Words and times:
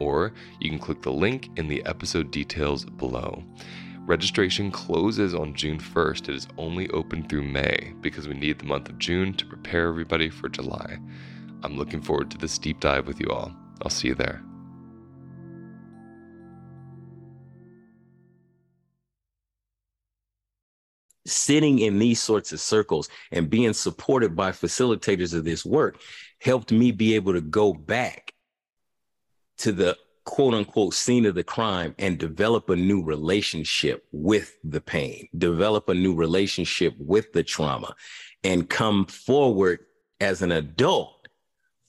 or 0.00 0.32
you 0.60 0.70
can 0.70 0.78
click 0.78 1.02
the 1.02 1.12
link 1.12 1.48
in 1.56 1.68
the 1.68 1.84
episode 1.86 2.30
details 2.30 2.84
below. 2.84 3.42
Registration 4.08 4.70
closes 4.70 5.34
on 5.34 5.52
June 5.54 5.78
1st. 5.78 6.30
It 6.30 6.34
is 6.34 6.48
only 6.56 6.88
open 6.90 7.28
through 7.28 7.42
May 7.42 7.92
because 8.00 8.26
we 8.26 8.32
need 8.32 8.58
the 8.58 8.64
month 8.64 8.88
of 8.88 8.98
June 8.98 9.34
to 9.34 9.44
prepare 9.44 9.88
everybody 9.88 10.30
for 10.30 10.48
July. 10.48 10.98
I'm 11.62 11.76
looking 11.76 12.00
forward 12.00 12.30
to 12.30 12.38
this 12.38 12.56
deep 12.56 12.80
dive 12.80 13.06
with 13.06 13.20
you 13.20 13.28
all. 13.28 13.54
I'll 13.82 13.90
see 13.90 14.08
you 14.08 14.14
there. 14.14 14.42
Sitting 21.26 21.80
in 21.80 21.98
these 21.98 22.18
sorts 22.18 22.52
of 22.52 22.60
circles 22.60 23.10
and 23.30 23.50
being 23.50 23.74
supported 23.74 24.34
by 24.34 24.52
facilitators 24.52 25.34
of 25.34 25.44
this 25.44 25.66
work 25.66 26.00
helped 26.40 26.72
me 26.72 26.92
be 26.92 27.14
able 27.14 27.34
to 27.34 27.42
go 27.42 27.74
back 27.74 28.32
to 29.58 29.72
the 29.72 29.96
quote 30.24 30.52
unquote 30.52 30.92
scene 30.92 31.24
of 31.24 31.34
the 31.34 31.42
crime 31.42 31.94
and 31.98 32.18
develop 32.18 32.68
a 32.68 32.76
new 32.76 33.02
relationship 33.02 34.06
with 34.12 34.58
the 34.62 34.80
pain, 34.80 35.26
develop 35.38 35.88
a 35.88 35.94
new 35.94 36.14
relationship 36.14 36.94
with 36.98 37.32
the 37.32 37.42
trauma, 37.42 37.94
and 38.44 38.68
come 38.68 39.06
forward 39.06 39.80
as 40.20 40.42
an 40.42 40.52
adult 40.52 41.28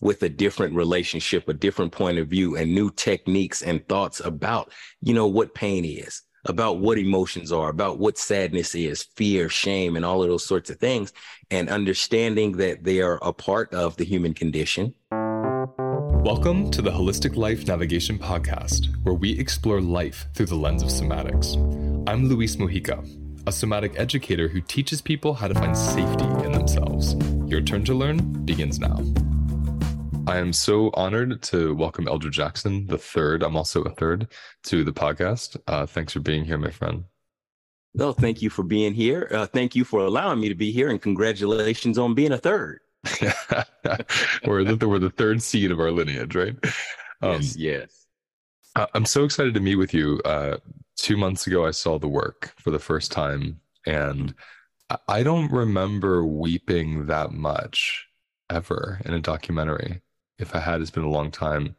with 0.02 0.24
a 0.24 0.30
different 0.30 0.74
relationship, 0.74 1.50
a 1.50 1.54
different 1.54 1.92
point 1.92 2.18
of 2.18 2.30
view, 2.30 2.56
and 2.56 2.74
new 2.74 2.90
techniques 2.92 3.62
and 3.62 3.86
thoughts 3.90 4.22
about, 4.22 4.72
you 5.02 5.14
know, 5.14 5.28
what 5.28 5.54
pain 5.54 5.84
is, 5.84 6.22
about 6.46 6.80
what 6.80 6.98
emotions 6.98 7.52
are, 7.52 7.70
about 7.70 8.00
what 8.00 8.18
sadness 8.18 8.74
is, 8.74 9.04
fear, 9.18 9.50
shame, 9.50 9.98
and 9.98 10.06
all 10.06 10.24
of 10.24 10.30
those 10.30 10.46
sorts 10.46 10.70
of 10.70 10.80
things, 10.80 11.12
and 11.52 11.70
understanding 11.70 12.54
that 12.54 12.86
they 12.86 13.02
are 13.02 13.20
a 13.22 13.34
part 13.34 13.74
of 13.74 13.98
the 13.98 14.06
human 14.06 14.34
condition 14.34 14.94
Welcome 16.24 16.70
to 16.72 16.82
the 16.82 16.92
Holistic 16.92 17.38
Life 17.38 17.66
Navigation 17.66 18.20
Podcast, 18.20 18.94
where 19.04 19.16
we 19.16 19.40
explore 19.40 19.80
life 19.80 20.28
through 20.34 20.48
the 20.48 20.56
lens 20.56 20.84
of 20.84 20.90
somatics. 20.90 21.56
I'm 22.10 22.28
Luis 22.28 22.58
Mojica, 22.58 23.08
a 23.48 23.52
somatic 23.54 23.98
educator 23.98 24.50
who 24.50 24.60
teaches 24.60 25.02
people 25.02 25.34
how 25.34 25.48
to 25.48 25.54
find 25.54 25.76
safety 25.76 26.26
in 26.44 26.52
themselves. 26.52 27.16
Your 27.50 27.62
turn 27.62 27.86
to 27.86 27.94
learn 27.94 28.44
begins 28.44 28.80
now. 28.82 29.02
I 30.28 30.40
am 30.40 30.52
so 30.52 30.92
honored 30.94 31.42
to 31.44 31.74
welcome 31.74 32.06
Eldra 32.06 32.32
Jackson, 32.32 32.86
the 32.88 32.98
third. 32.98 33.42
I'm 33.42 33.56
also 33.56 33.82
a 33.84 33.92
third 33.92 34.28
to 34.64 34.84
the 34.84 34.94
podcast. 34.94 35.56
Uh, 35.68 35.86
thanks 35.86 36.12
for 36.12 36.20
being 36.20 36.44
here, 36.44 36.58
my 36.58 36.70
friend. 36.70 37.06
No, 37.94 38.12
thank 38.12 38.42
you 38.42 38.50
for 38.50 38.64
being 38.64 38.94
here. 38.94 39.30
Uh, 39.32 39.46
thank 39.46 39.74
you 39.74 39.86
for 39.86 40.02
allowing 40.02 40.42
me 40.42 40.50
to 40.50 40.56
be 40.56 40.74
here, 40.74 40.90
and 40.90 41.02
congratulations 41.02 41.98
on 41.98 42.14
being 42.14 42.34
a 42.34 42.38
third. 42.38 42.82
we're, 44.46 44.64
the, 44.64 44.88
we're 44.88 45.00
the 45.00 45.14
third 45.16 45.42
seed 45.42 45.72
of 45.72 45.80
our 45.80 45.92
lineage, 45.92 46.36
right? 46.36 46.56
Um, 47.22 47.42
yes, 47.42 47.56
yes. 47.56 48.06
I'm 48.94 49.06
so 49.06 49.24
excited 49.24 49.54
to 49.56 49.60
meet 49.60 49.76
with 49.76 49.94
you. 49.94 50.22
Uh, 50.24 50.58
two 50.96 51.18
months 51.18 51.48
ago, 51.48 51.66
I 51.66 51.72
saw 51.72 51.98
the 51.98 52.08
work 52.08 52.54
for 52.58 52.72
the 52.72 52.80
first 52.80 53.12
time, 53.12 53.60
and 53.86 54.34
I 55.08 55.24
don't 55.24 55.52
remember 55.52 56.26
weeping 56.26 57.08
that 57.08 57.32
much 57.32 58.08
ever 58.50 59.00
in 59.06 59.14
a 59.14 59.20
documentary. 59.20 60.02
If 60.38 60.56
I 60.56 60.60
had, 60.60 60.82
it's 60.82 60.92
been 60.92 61.04
a 61.04 61.10
long 61.10 61.32
time 61.32 61.76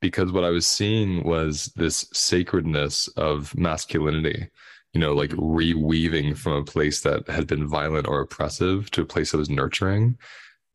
because 0.00 0.32
what 0.32 0.44
I 0.44 0.50
was 0.50 0.66
seeing 0.66 1.24
was 1.24 1.72
this 1.76 2.08
sacredness 2.12 3.08
of 3.08 3.56
masculinity, 3.56 4.48
you 4.92 5.00
know, 5.00 5.14
like 5.14 5.30
reweaving 5.30 6.36
from 6.36 6.52
a 6.52 6.64
place 6.64 7.00
that 7.02 7.28
had 7.28 7.46
been 7.46 7.66
violent 7.66 8.06
or 8.06 8.20
oppressive 8.20 8.90
to 8.92 9.02
a 9.02 9.06
place 9.06 9.32
that 9.32 9.38
was 9.38 9.50
nurturing. 9.50 10.18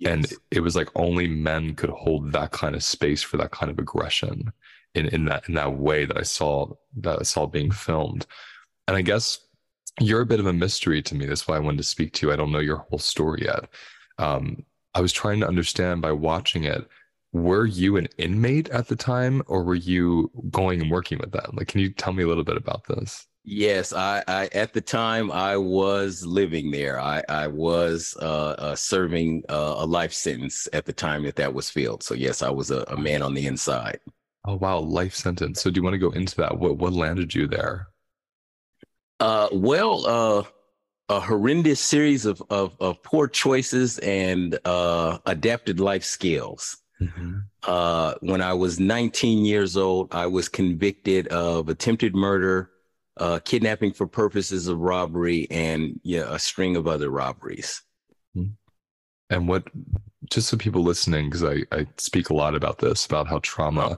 Yes. 0.01 0.11
And 0.11 0.33
it 0.49 0.61
was 0.61 0.75
like 0.75 0.89
only 0.95 1.27
men 1.27 1.75
could 1.75 1.91
hold 1.91 2.31
that 2.31 2.51
kind 2.51 2.75
of 2.75 2.83
space 2.83 3.21
for 3.21 3.37
that 3.37 3.51
kind 3.51 3.71
of 3.71 3.77
aggression 3.77 4.51
in, 4.95 5.07
in 5.09 5.25
that 5.25 5.47
in 5.47 5.53
that 5.53 5.77
way 5.77 6.05
that 6.05 6.17
I 6.17 6.23
saw 6.23 6.73
that 6.97 7.19
I 7.19 7.23
saw 7.23 7.45
being 7.45 7.71
filmed. 7.71 8.25
And 8.87 8.97
I 8.97 9.03
guess 9.03 9.39
you're 9.99 10.21
a 10.21 10.25
bit 10.25 10.39
of 10.39 10.47
a 10.47 10.53
mystery 10.53 11.03
to 11.03 11.13
me. 11.13 11.27
That's 11.27 11.47
why 11.47 11.55
I 11.55 11.59
wanted 11.59 11.77
to 11.77 11.83
speak 11.83 12.13
to 12.13 12.25
you. 12.25 12.33
I 12.33 12.35
don't 12.35 12.51
know 12.51 12.57
your 12.59 12.77
whole 12.77 12.97
story 12.97 13.43
yet. 13.43 13.69
Um, 14.17 14.65
I 14.95 15.01
was 15.01 15.13
trying 15.13 15.39
to 15.41 15.47
understand 15.47 16.01
by 16.01 16.13
watching 16.13 16.63
it. 16.63 16.87
Were 17.31 17.67
you 17.67 17.95
an 17.95 18.07
inmate 18.17 18.69
at 18.69 18.87
the 18.87 18.95
time, 18.95 19.43
or 19.45 19.63
were 19.63 19.75
you 19.75 20.31
going 20.49 20.81
and 20.81 20.91
working 20.91 21.19
with 21.19 21.31
them? 21.31 21.51
Like, 21.53 21.67
can 21.67 21.79
you 21.79 21.91
tell 21.91 22.11
me 22.11 22.23
a 22.23 22.27
little 22.27 22.43
bit 22.43 22.57
about 22.57 22.85
this? 22.87 23.27
Yes, 23.43 23.91
I, 23.91 24.23
I 24.27 24.49
at 24.53 24.73
the 24.73 24.81
time 24.81 25.31
I 25.31 25.57
was 25.57 26.23
living 26.25 26.69
there. 26.69 26.99
I 26.99 27.23
I 27.27 27.47
was 27.47 28.15
uh, 28.21 28.55
uh, 28.57 28.75
serving 28.75 29.43
uh, 29.49 29.75
a 29.77 29.85
life 29.85 30.13
sentence 30.13 30.67
at 30.73 30.85
the 30.85 30.93
time 30.93 31.23
that 31.23 31.35
that 31.37 31.53
was 31.53 31.69
filled. 31.69 32.03
So 32.03 32.13
yes, 32.13 32.43
I 32.43 32.49
was 32.51 32.69
a, 32.69 32.83
a 32.87 32.97
man 32.97 33.23
on 33.23 33.33
the 33.33 33.47
inside. 33.47 33.99
Oh 34.45 34.55
wow, 34.57 34.79
life 34.79 35.15
sentence. 35.15 35.61
So 35.61 35.71
do 35.71 35.79
you 35.79 35.83
want 35.83 35.95
to 35.95 35.97
go 35.97 36.11
into 36.11 36.35
that? 36.37 36.59
What 36.59 36.77
what 36.77 36.93
landed 36.93 37.33
you 37.33 37.47
there? 37.47 37.87
Uh, 39.19 39.47
well, 39.51 40.05
uh, 40.05 40.43
a 41.09 41.19
horrendous 41.19 41.79
series 41.79 42.27
of 42.27 42.43
of, 42.51 42.75
of 42.79 43.01
poor 43.01 43.27
choices 43.27 43.97
and 43.99 44.59
uh, 44.65 45.17
adapted 45.25 45.79
life 45.79 46.03
skills. 46.03 46.77
Mm-hmm. 47.01 47.39
Uh, 47.63 48.13
when 48.21 48.41
I 48.43 48.53
was 48.53 48.79
19 48.79 49.45
years 49.45 49.75
old, 49.75 50.13
I 50.13 50.27
was 50.27 50.47
convicted 50.47 51.27
of 51.29 51.69
attempted 51.69 52.15
murder 52.15 52.69
uh, 53.17 53.39
kidnapping 53.43 53.93
for 53.93 54.07
purposes 54.07 54.67
of 54.67 54.79
robbery, 54.79 55.47
and 55.51 55.99
yeah, 56.03 56.33
a 56.33 56.39
string 56.39 56.75
of 56.75 56.87
other 56.87 57.09
robberies. 57.09 57.81
Hmm. 58.33 58.51
And 59.29 59.47
what, 59.47 59.67
just 60.29 60.49
so 60.49 60.57
people 60.57 60.83
listening, 60.83 61.29
because 61.29 61.43
I, 61.43 61.63
I 61.71 61.87
speak 61.97 62.29
a 62.29 62.33
lot 62.33 62.55
about 62.55 62.79
this, 62.79 63.05
about 63.05 63.27
how 63.27 63.39
trauma 63.39 63.97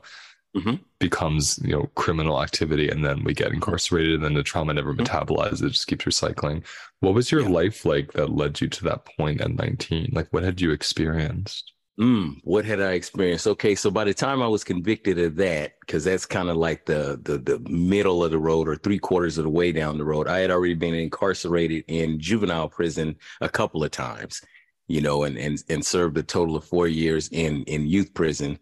mm-hmm. 0.56 0.75
becomes 1.00 1.60
you 1.63 1.74
know 1.74 1.89
criminal 1.95 2.42
activity 2.42 2.89
and 2.89 3.04
then 3.04 3.24
we 3.24 3.33
get 3.33 3.51
incarcerated 3.51 4.15
and 4.15 4.24
then 4.24 4.33
the 4.33 4.44
trauma 4.44 4.74
never 4.74 4.94
mm-hmm. 4.94 5.04
metabolizes 5.04 5.63
it 5.63 5.69
just 5.69 5.88
keeps 5.88 6.06
recycling 6.06 6.63
what 7.00 7.13
was 7.13 7.31
your 7.31 7.42
yeah. 7.42 7.50
life 7.50 7.86
like 7.86 8.13
that 8.13 8.30
led 8.30 8.60
you 8.62 8.68
to 8.68 8.83
that 8.83 9.06
point 9.06 9.42
at 9.42 9.51
19 9.51 10.10
like 10.13 10.27
what 10.31 10.44
had 10.44 10.62
you 10.62 10.71
experienced 10.71 11.72
Mm, 11.99 12.39
what 12.43 12.65
had 12.65 12.81
I 12.81 12.93
experienced? 12.93 13.45
Okay, 13.45 13.75
so 13.75 13.91
by 13.91 14.03
the 14.03 14.15
time 14.15 14.41
I 14.41 14.47
was 14.47 14.63
convicted 14.63 15.19
of 15.19 15.35
that, 15.35 15.73
because 15.81 16.03
that's 16.03 16.25
kind 16.25 16.49
of 16.49 16.57
like 16.57 16.85
the, 16.85 17.19
the 17.21 17.37
the 17.37 17.59
middle 17.69 18.23
of 18.23 18.31
the 18.31 18.39
road 18.39 18.67
or 18.67 18.75
three 18.75 18.97
quarters 18.97 19.37
of 19.37 19.43
the 19.43 19.51
way 19.51 19.71
down 19.71 19.99
the 19.99 20.03
road, 20.03 20.27
I 20.27 20.39
had 20.39 20.49
already 20.49 20.73
been 20.73 20.95
incarcerated 20.95 21.83
in 21.87 22.19
juvenile 22.19 22.67
prison 22.67 23.15
a 23.41 23.49
couple 23.49 23.83
of 23.83 23.91
times, 23.91 24.41
you 24.87 25.01
know, 25.01 25.23
and 25.23 25.37
and 25.37 25.63
and 25.69 25.85
served 25.85 26.17
a 26.17 26.23
total 26.23 26.55
of 26.55 26.65
four 26.65 26.87
years 26.87 27.29
in 27.29 27.63
in 27.65 27.85
youth 27.87 28.11
prison. 28.15 28.57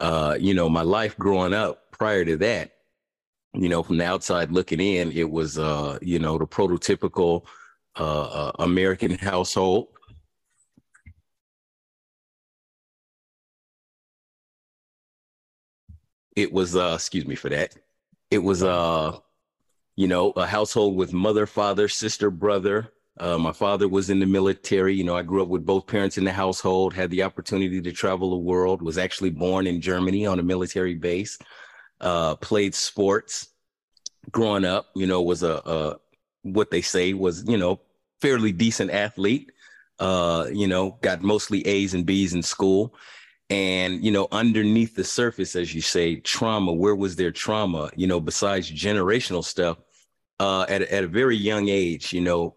Uh, 0.00 0.36
you 0.38 0.54
know, 0.54 0.68
my 0.68 0.82
life 0.82 1.18
growing 1.18 1.54
up 1.54 1.90
prior 1.90 2.24
to 2.24 2.36
that, 2.36 2.72
you 3.52 3.68
know, 3.68 3.82
from 3.82 3.98
the 3.98 4.04
outside 4.04 4.52
looking 4.52 4.80
in, 4.80 5.10
it 5.10 5.28
was 5.28 5.58
uh, 5.58 5.98
you 6.02 6.20
know, 6.20 6.38
the 6.38 6.46
prototypical 6.46 7.46
uh, 7.98 8.50
uh 8.50 8.52
American 8.60 9.10
household 9.18 9.88
it 16.36 16.52
was 16.52 16.76
uh 16.76 16.92
excuse 16.94 17.26
me 17.26 17.34
for 17.34 17.48
that. 17.48 17.74
It 18.30 18.38
was 18.38 18.62
uh 18.62 19.18
you 19.96 20.06
know 20.06 20.30
a 20.32 20.46
household 20.46 20.94
with 20.94 21.12
mother 21.12 21.46
father 21.46 21.88
sister 21.88 22.30
brother. 22.30 22.92
Uh, 23.18 23.38
my 23.38 23.52
father 23.52 23.88
was 23.88 24.10
in 24.10 24.20
the 24.20 24.26
military. 24.26 24.94
You 24.94 25.04
know 25.04 25.16
i 25.16 25.22
grew 25.22 25.42
up 25.42 25.48
with 25.48 25.64
both 25.64 25.86
parents 25.86 26.18
in 26.18 26.24
the 26.24 26.32
household 26.32 26.92
had 26.92 27.10
the 27.10 27.22
opportunity 27.22 27.80
to 27.80 27.92
travel 27.92 28.30
the 28.30 28.36
world 28.36 28.82
was 28.82 28.98
actually 28.98 29.30
born 29.30 29.66
in 29.66 29.80
germany 29.80 30.26
on 30.26 30.38
a 30.38 30.42
military 30.42 30.94
base 30.94 31.38
uh, 32.00 32.36
played 32.36 32.74
sports. 32.74 33.48
Growing 34.30 34.64
up 34.64 34.88
you 34.94 35.06
know 35.06 35.22
was 35.22 35.42
a, 35.42 35.62
a 35.64 35.96
what 36.42 36.70
they 36.70 36.82
say 36.82 37.14
was 37.14 37.44
you 37.48 37.56
know 37.56 37.80
fairly 38.20 38.52
decent 38.52 38.90
athlete. 38.90 39.50
Uh, 39.98 40.46
you 40.52 40.66
know 40.66 40.98
got 41.00 41.22
mostly 41.22 41.66
a's 41.66 41.94
and 41.94 42.04
b's 42.04 42.34
in 42.34 42.42
school 42.42 42.94
and 43.50 44.04
you 44.04 44.10
know 44.10 44.26
underneath 44.32 44.96
the 44.96 45.04
surface 45.04 45.54
as 45.54 45.74
you 45.74 45.80
say 45.80 46.16
trauma 46.16 46.72
where 46.72 46.96
was 46.96 47.14
their 47.14 47.30
trauma 47.30 47.90
you 47.94 48.06
know 48.06 48.18
besides 48.18 48.70
generational 48.70 49.44
stuff 49.44 49.78
uh 50.40 50.66
at, 50.68 50.82
at 50.82 51.04
a 51.04 51.08
very 51.08 51.36
young 51.36 51.68
age 51.68 52.12
you 52.12 52.20
know 52.20 52.56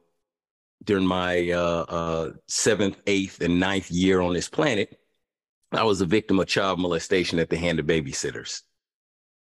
during 0.84 1.06
my 1.06 1.52
uh, 1.52 1.86
uh 1.90 2.32
seventh 2.48 2.98
eighth 3.06 3.42
and 3.42 3.60
ninth 3.60 3.92
year 3.92 4.20
on 4.20 4.34
this 4.34 4.50
planet 4.50 5.00
i 5.72 5.84
was 5.84 6.02
a 6.02 6.06
victim 6.06 6.40
of 6.40 6.48
child 6.48 6.80
molestation 6.80 7.38
at 7.38 7.50
the 7.50 7.58
hand 7.58 7.80
of 7.80 7.86
babysitters. 7.86 8.64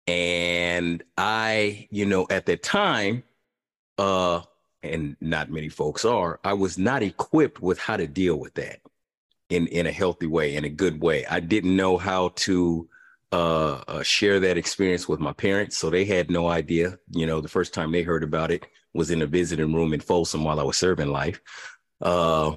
And 0.08 1.04
i 1.18 1.88
you 1.92 2.06
know 2.06 2.26
at 2.30 2.46
that 2.46 2.64
time 2.64 3.24
uh 3.98 4.42
and 4.82 5.18
not 5.20 5.50
many 5.50 5.70
folks 5.70 6.06
are 6.06 6.40
i 6.44 6.54
was 6.54 6.78
not 6.78 7.04
equipped 7.04 7.62
with 7.62 7.80
how 7.80 7.98
to 7.98 8.08
deal 8.08 8.38
with 8.38 8.54
that 8.54 8.80
in 9.56 9.68
in 9.68 9.88
a 9.88 9.92
healthy 9.92 10.28
way, 10.28 10.56
in 10.56 10.66
a 10.66 10.70
good 10.70 11.02
way. 11.02 11.26
I 11.26 11.40
didn't 11.40 11.76
know 11.76 11.98
how 11.98 12.30
to 12.36 12.90
uh, 13.32 13.84
uh, 13.88 14.04
share 14.04 14.40
that 14.40 14.58
experience 14.58 15.08
with 15.08 15.20
my 15.20 15.34
parents, 15.34 15.78
so 15.78 15.90
they 15.90 16.06
had 16.06 16.30
no 16.30 16.48
idea. 16.48 16.98
You 17.12 17.26
know, 17.26 17.42
the 17.42 17.48
first 17.48 17.74
time 17.74 17.92
they 17.92 18.04
heard 18.04 18.24
about 18.24 18.52
it 18.52 18.66
was 18.94 19.12
in 19.12 19.22
a 19.22 19.28
visiting 19.28 19.74
room 19.74 19.94
in 19.94 20.00
Folsom 20.00 20.44
while 20.44 20.60
I 20.60 20.64
was 20.64 20.78
serving 20.78 21.10
life. 21.10 21.42
Uh, 22.02 22.56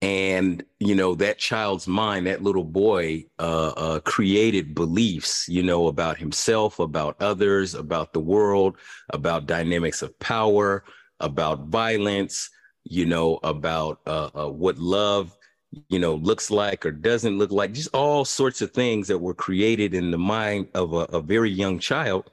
and 0.00 0.64
you 0.78 0.94
know 0.94 1.14
that 1.16 1.38
child's 1.38 1.88
mind 1.88 2.26
that 2.26 2.42
little 2.42 2.64
boy 2.64 3.24
uh, 3.40 3.72
uh, 3.76 4.00
created 4.00 4.72
beliefs 4.72 5.48
you 5.48 5.60
know 5.60 5.88
about 5.88 6.16
himself 6.16 6.78
about 6.78 7.20
others 7.20 7.74
about 7.74 8.12
the 8.12 8.20
world 8.20 8.76
about 9.10 9.46
dynamics 9.46 10.00
of 10.00 10.16
power 10.20 10.84
about 11.18 11.66
violence 11.66 12.48
you 12.88 13.06
know, 13.06 13.38
about 13.42 14.00
uh, 14.06 14.30
uh, 14.34 14.48
what 14.48 14.78
love, 14.78 15.36
you 15.88 15.98
know, 15.98 16.14
looks 16.14 16.50
like 16.50 16.86
or 16.86 16.90
doesn't 16.90 17.38
look 17.38 17.50
like, 17.50 17.72
just 17.72 17.94
all 17.94 18.24
sorts 18.24 18.62
of 18.62 18.72
things 18.72 19.08
that 19.08 19.18
were 19.18 19.34
created 19.34 19.94
in 19.94 20.10
the 20.10 20.18
mind 20.18 20.68
of 20.74 20.92
a, 20.94 21.04
a 21.12 21.20
very 21.20 21.50
young 21.50 21.78
child. 21.78 22.30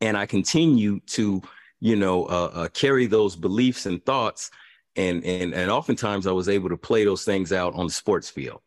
And 0.00 0.16
I 0.16 0.26
continue 0.26 1.00
to, 1.00 1.42
you 1.80 1.96
know, 1.96 2.26
uh, 2.26 2.50
uh, 2.54 2.68
carry 2.68 3.06
those 3.06 3.36
beliefs 3.36 3.86
and 3.86 4.04
thoughts. 4.04 4.50
And, 4.96 5.24
and, 5.24 5.54
and 5.54 5.70
oftentimes 5.70 6.26
I 6.26 6.32
was 6.32 6.48
able 6.48 6.68
to 6.68 6.76
play 6.76 7.04
those 7.04 7.24
things 7.24 7.52
out 7.52 7.74
on 7.74 7.86
the 7.86 7.92
sports 7.92 8.28
field 8.28 8.60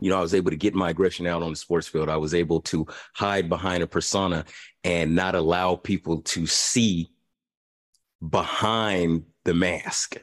you 0.00 0.10
know, 0.10 0.18
I 0.18 0.22
was 0.22 0.34
able 0.34 0.50
to 0.50 0.56
get 0.56 0.74
my 0.74 0.90
aggression 0.90 1.26
out 1.26 1.42
on 1.42 1.50
the 1.50 1.56
sports 1.56 1.86
field. 1.86 2.08
I 2.08 2.16
was 2.16 2.34
able 2.34 2.60
to 2.62 2.86
hide 3.14 3.48
behind 3.48 3.82
a 3.82 3.86
persona 3.86 4.44
and 4.84 5.14
not 5.14 5.34
allow 5.34 5.76
people 5.76 6.22
to 6.22 6.46
see 6.46 7.11
behind 8.28 9.24
the 9.44 9.54
mask 9.54 10.16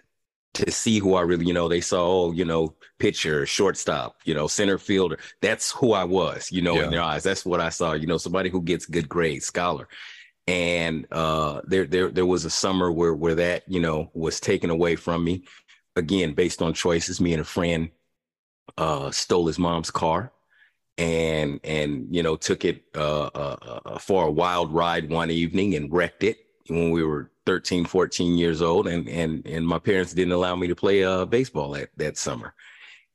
to 0.56 0.72
see 0.72 1.00
who 1.00 1.16
I 1.16 1.22
really, 1.22 1.46
you 1.46 1.54
know, 1.54 1.68
they 1.68 1.82
saw, 1.82 2.26
oh, 2.26 2.32
you 2.32 2.46
know, 2.46 2.76
pitcher, 2.98 3.46
shortstop, 3.46 4.18
you 4.26 4.34
know, 4.34 4.48
center 4.48 4.78
fielder. 4.78 5.20
That's 5.42 5.72
who 5.72 5.94
I 5.94 6.04
was, 6.04 6.52
you 6.52 6.62
know, 6.62 6.76
yeah. 6.76 6.86
in 6.86 6.92
their 6.92 7.02
eyes. 7.02 7.24
That's 7.24 7.46
what 7.46 7.60
I 7.60 7.70
saw, 7.70 7.94
you 7.94 8.08
know, 8.08 8.18
somebody 8.18 8.50
who 8.50 8.62
gets 8.62 8.86
good 8.86 9.08
grades, 9.08 9.46
scholar. 9.46 9.88
And 10.48 11.06
uh, 11.12 11.62
there, 11.66 11.86
there, 11.86 12.10
there 12.10 12.26
was 12.26 12.46
a 12.46 12.50
summer 12.50 12.92
where, 12.92 13.14
where 13.14 13.36
that, 13.36 13.64
you 13.68 13.80
know, 13.80 14.10
was 14.14 14.40
taken 14.40 14.70
away 14.70 14.96
from 14.96 15.24
me. 15.24 15.44
Again, 15.96 16.34
based 16.34 16.62
on 16.62 16.74
choices. 16.74 17.20
Me 17.20 17.34
and 17.34 17.42
a 17.42 17.46
friend 17.46 17.90
uh, 18.78 19.12
stole 19.12 19.48
his 19.48 19.60
mom's 19.60 19.92
car, 19.92 20.32
and 20.98 21.60
and 21.64 22.08
you 22.10 22.24
know 22.24 22.36
took 22.36 22.64
it 22.64 22.84
uh, 22.96 23.26
uh, 23.26 23.80
uh 23.86 23.98
for 24.00 24.28
a 24.28 24.32
wild 24.32 24.72
ride 24.74 25.10
one 25.10 25.32
evening 25.32 25.76
and 25.76 25.92
wrecked 25.92 26.24
it 26.24 26.38
when 26.68 26.92
we 26.92 27.04
were 27.04 27.32
13, 27.50 27.84
14 27.86 28.38
years 28.38 28.62
old, 28.62 28.88
and 28.88 29.10
and 29.10 29.44
and 29.48 29.66
my 29.66 29.80
parents 29.80 30.14
didn't 30.14 30.34
allow 30.34 30.56
me 30.56 30.68
to 30.68 30.76
play 30.76 31.04
uh, 31.04 31.26
baseball 31.26 31.72
that 31.72 31.90
that 31.98 32.16
summer. 32.16 32.54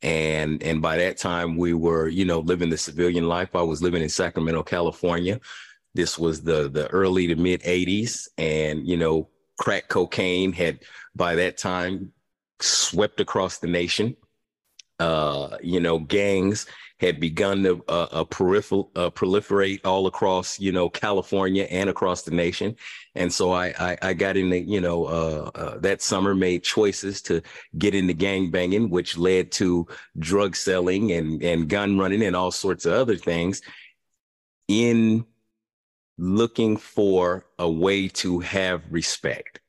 And 0.03 0.61
and 0.61 0.83
by 0.83 0.97
that 0.97 1.19
time, 1.19 1.57
we 1.57 1.73
were 1.73 2.09
you 2.09 2.25
know 2.25 2.41
living 2.41 2.69
the 2.69 2.77
civilian 2.77 3.29
life. 3.29 3.55
I 3.55 3.63
was 3.63 3.81
living 3.81 4.03
in 4.03 4.09
Sacramento, 4.09 4.65
California. 4.65 5.39
This 5.95 6.19
was 6.19 6.43
the 6.43 6.69
the 6.69 6.89
early 6.89 7.29
to 7.29 7.37
mid 7.37 7.63
80s, 7.63 8.27
and 8.37 8.85
you 8.85 8.97
know 8.97 9.29
crack 9.57 9.89
cocaine 9.89 10.53
had 10.53 10.81
by 11.15 11.37
that 11.37 11.57
time 11.57 12.13
swept 12.59 13.21
across 13.21 13.59
the 13.59 13.69
nation. 13.69 14.17
Uh, 15.01 15.57
you 15.63 15.81
know, 15.81 15.99
gangs 15.99 16.67
had 17.01 17.21
begun 17.21 17.63
to 17.63 17.85
uh, 17.89 18.07
uh, 18.13 18.21
uh, 18.21 18.25
proliferate 19.11 19.81
all 19.85 20.07
across, 20.07 20.61
you 20.61 20.71
know, 20.73 20.89
California 20.89 21.65
and 21.65 21.91
across 21.91 22.23
the 22.23 22.31
nation. 22.31 22.77
And 23.15 23.33
so 23.33 23.53
I, 23.53 23.75
I, 23.79 23.99
I 24.01 24.13
got 24.15 24.37
in 24.37 24.51
the, 24.51 24.61
you 24.61 24.81
know, 24.81 25.05
uh, 25.05 25.51
uh, 25.55 25.79
that 25.79 26.03
summer 26.03 26.35
made 26.35 26.63
choices 26.63 27.21
to 27.23 27.43
get 27.77 27.95
into 27.95 28.15
gang 28.15 28.51
banging, 28.51 28.91
which 28.91 29.19
led 29.19 29.51
to 29.53 29.87
drug 30.19 30.55
selling 30.55 31.13
and, 31.13 31.43
and 31.43 31.69
gun 31.69 31.99
running 31.99 32.23
and 32.23 32.37
all 32.37 32.53
sorts 32.53 32.87
of 32.87 32.93
other 32.93 33.17
things 33.17 33.61
in 34.69 35.25
looking 36.17 36.77
for 36.77 37.45
a 37.59 37.69
way 37.69 38.07
to 38.07 38.39
have 38.39 38.83
respect 38.89 39.61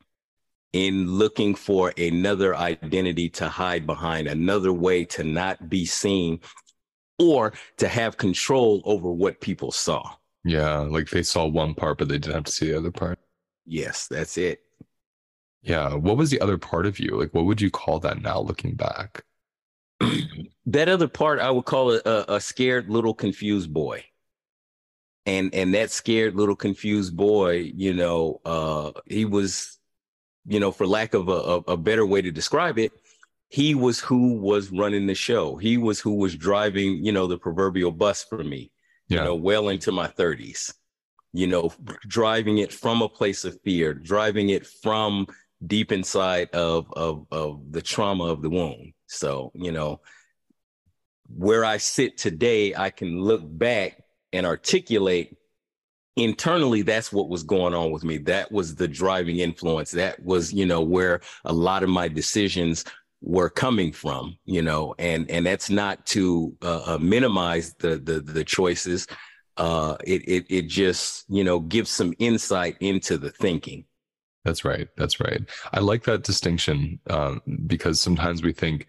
in 0.75 1.09
looking 1.09 1.55
for 1.55 1.93
another 1.97 2.53
identity 2.53 3.29
to 3.29 3.47
hide 3.47 3.87
behind, 3.87 4.27
another 4.27 4.73
way 4.73 5.05
to 5.05 5.23
not 5.23 5.69
be 5.69 5.85
seen 5.85 6.37
or 7.17 7.53
to 7.77 7.87
have 7.87 8.17
control 8.17 8.81
over 8.83 9.09
what 9.09 9.39
people 9.39 9.71
saw. 9.71 10.03
Yeah, 10.43 10.79
like 10.79 11.09
they 11.09 11.23
saw 11.23 11.47
one 11.47 11.75
part, 11.75 11.97
but 11.97 12.09
they 12.09 12.17
didn't 12.17 12.35
have 12.35 12.43
to 12.43 12.51
see 12.51 12.71
the 12.71 12.77
other 12.77 12.91
part. 12.91 13.19
Yes, 13.65 14.09
that's 14.09 14.37
it. 14.37 14.63
Yeah. 15.61 15.95
What 15.95 16.17
was 16.17 16.29
the 16.29 16.41
other 16.41 16.57
part 16.57 16.85
of 16.85 16.99
you? 16.99 17.17
Like, 17.17 17.33
what 17.33 17.45
would 17.45 17.61
you 17.61 17.71
call 17.71 17.99
that 18.01 18.21
now 18.21 18.41
looking 18.41 18.75
back? 18.75 19.23
that 20.65 20.89
other 20.89 21.07
part, 21.07 21.39
I 21.39 21.51
would 21.51 21.63
call 21.63 21.91
it 21.91 22.05
a, 22.05 22.35
a 22.35 22.41
scared 22.41 22.89
little 22.89 23.13
confused 23.13 23.73
boy. 23.73 24.03
And 25.25 25.55
and 25.55 25.73
that 25.73 25.89
scared 25.89 26.35
little 26.35 26.55
confused 26.57 27.15
boy, 27.15 27.71
you 27.75 27.93
know, 27.93 28.41
uh, 28.43 28.91
he 29.05 29.23
was, 29.23 29.79
you 30.45 30.59
know, 30.59 30.71
for 30.71 30.85
lack 30.85 31.13
of 31.13 31.27
a, 31.27 31.71
a, 31.71 31.77
better 31.77 32.05
way 32.05 32.21
to 32.21 32.31
describe 32.31 32.77
it, 32.77 32.91
he 33.49 33.73
was 33.73 33.99
who 33.99 34.33
was 34.33 34.71
running 34.71 35.07
the 35.07 35.15
show. 35.15 35.55
He 35.55 35.77
was 35.77 35.99
who 35.99 36.15
was 36.15 36.35
driving, 36.35 37.03
you 37.03 37.11
know, 37.11 37.27
the 37.27 37.37
proverbial 37.37 37.91
bus 37.91 38.23
for 38.23 38.43
me, 38.43 38.71
yeah. 39.07 39.19
you 39.19 39.23
know, 39.23 39.35
well 39.35 39.69
into 39.69 39.91
my 39.91 40.07
30s, 40.07 40.73
you 41.33 41.47
know, 41.47 41.71
driving 42.07 42.59
it 42.59 42.71
from 42.71 43.01
a 43.01 43.09
place 43.09 43.43
of 43.45 43.59
fear, 43.61 43.93
driving 43.93 44.49
it 44.49 44.65
from 44.67 45.27
deep 45.65 45.91
inside 45.91 46.49
of, 46.51 46.91
of, 46.93 47.25
of 47.31 47.71
the 47.71 47.81
trauma 47.81 48.25
of 48.25 48.41
the 48.41 48.49
wound. 48.49 48.93
So, 49.07 49.51
you 49.55 49.71
know, 49.71 50.01
where 51.27 51.65
I 51.65 51.77
sit 51.77 52.17
today, 52.17 52.75
I 52.75 52.89
can 52.89 53.19
look 53.19 53.41
back 53.45 54.01
and 54.31 54.45
articulate 54.45 55.37
internally 56.15 56.81
that's 56.81 57.11
what 57.11 57.27
was 57.27 57.43
going 57.43 57.73
on 57.73 57.91
with 57.91 58.05
me 58.05 58.17
that 58.17 58.49
was 58.51 58.75
the 58.75 58.87
driving 58.87 59.39
influence 59.39 59.91
that 59.91 60.17
was 60.23 60.53
you 60.53 60.65
know 60.65 60.81
where 60.81 61.19
a 61.43 61.51
lot 61.51 61.83
of 61.83 61.89
my 61.89 62.07
decisions 62.07 62.85
were 63.21 63.49
coming 63.49 63.91
from, 63.91 64.37
you 64.45 64.61
know, 64.61 64.93
and 64.99 65.29
and 65.31 65.45
that's 65.45 65.69
not 65.69 66.05
to 66.05 66.55
uh, 66.61 66.81
uh, 66.85 66.97
minimize 66.99 67.73
the, 67.79 67.97
the 67.97 68.19
the 68.19 68.43
choices 68.43 69.07
uh, 69.57 69.95
it 70.03 70.27
it 70.27 70.45
it 70.49 70.61
just 70.63 71.25
you 71.29 71.43
know 71.43 71.59
gives 71.59 71.89
some 71.89 72.13
insight 72.19 72.77
into 72.79 73.17
the 73.17 73.31
thinking. 73.31 73.85
That's 74.43 74.63
right. 74.63 74.87
That's 74.95 75.19
right. 75.19 75.41
I 75.73 75.79
like 75.79 76.03
that 76.03 76.23
distinction 76.23 76.99
um, 77.09 77.41
because 77.65 77.99
sometimes 77.99 78.43
we 78.43 78.53
think 78.53 78.87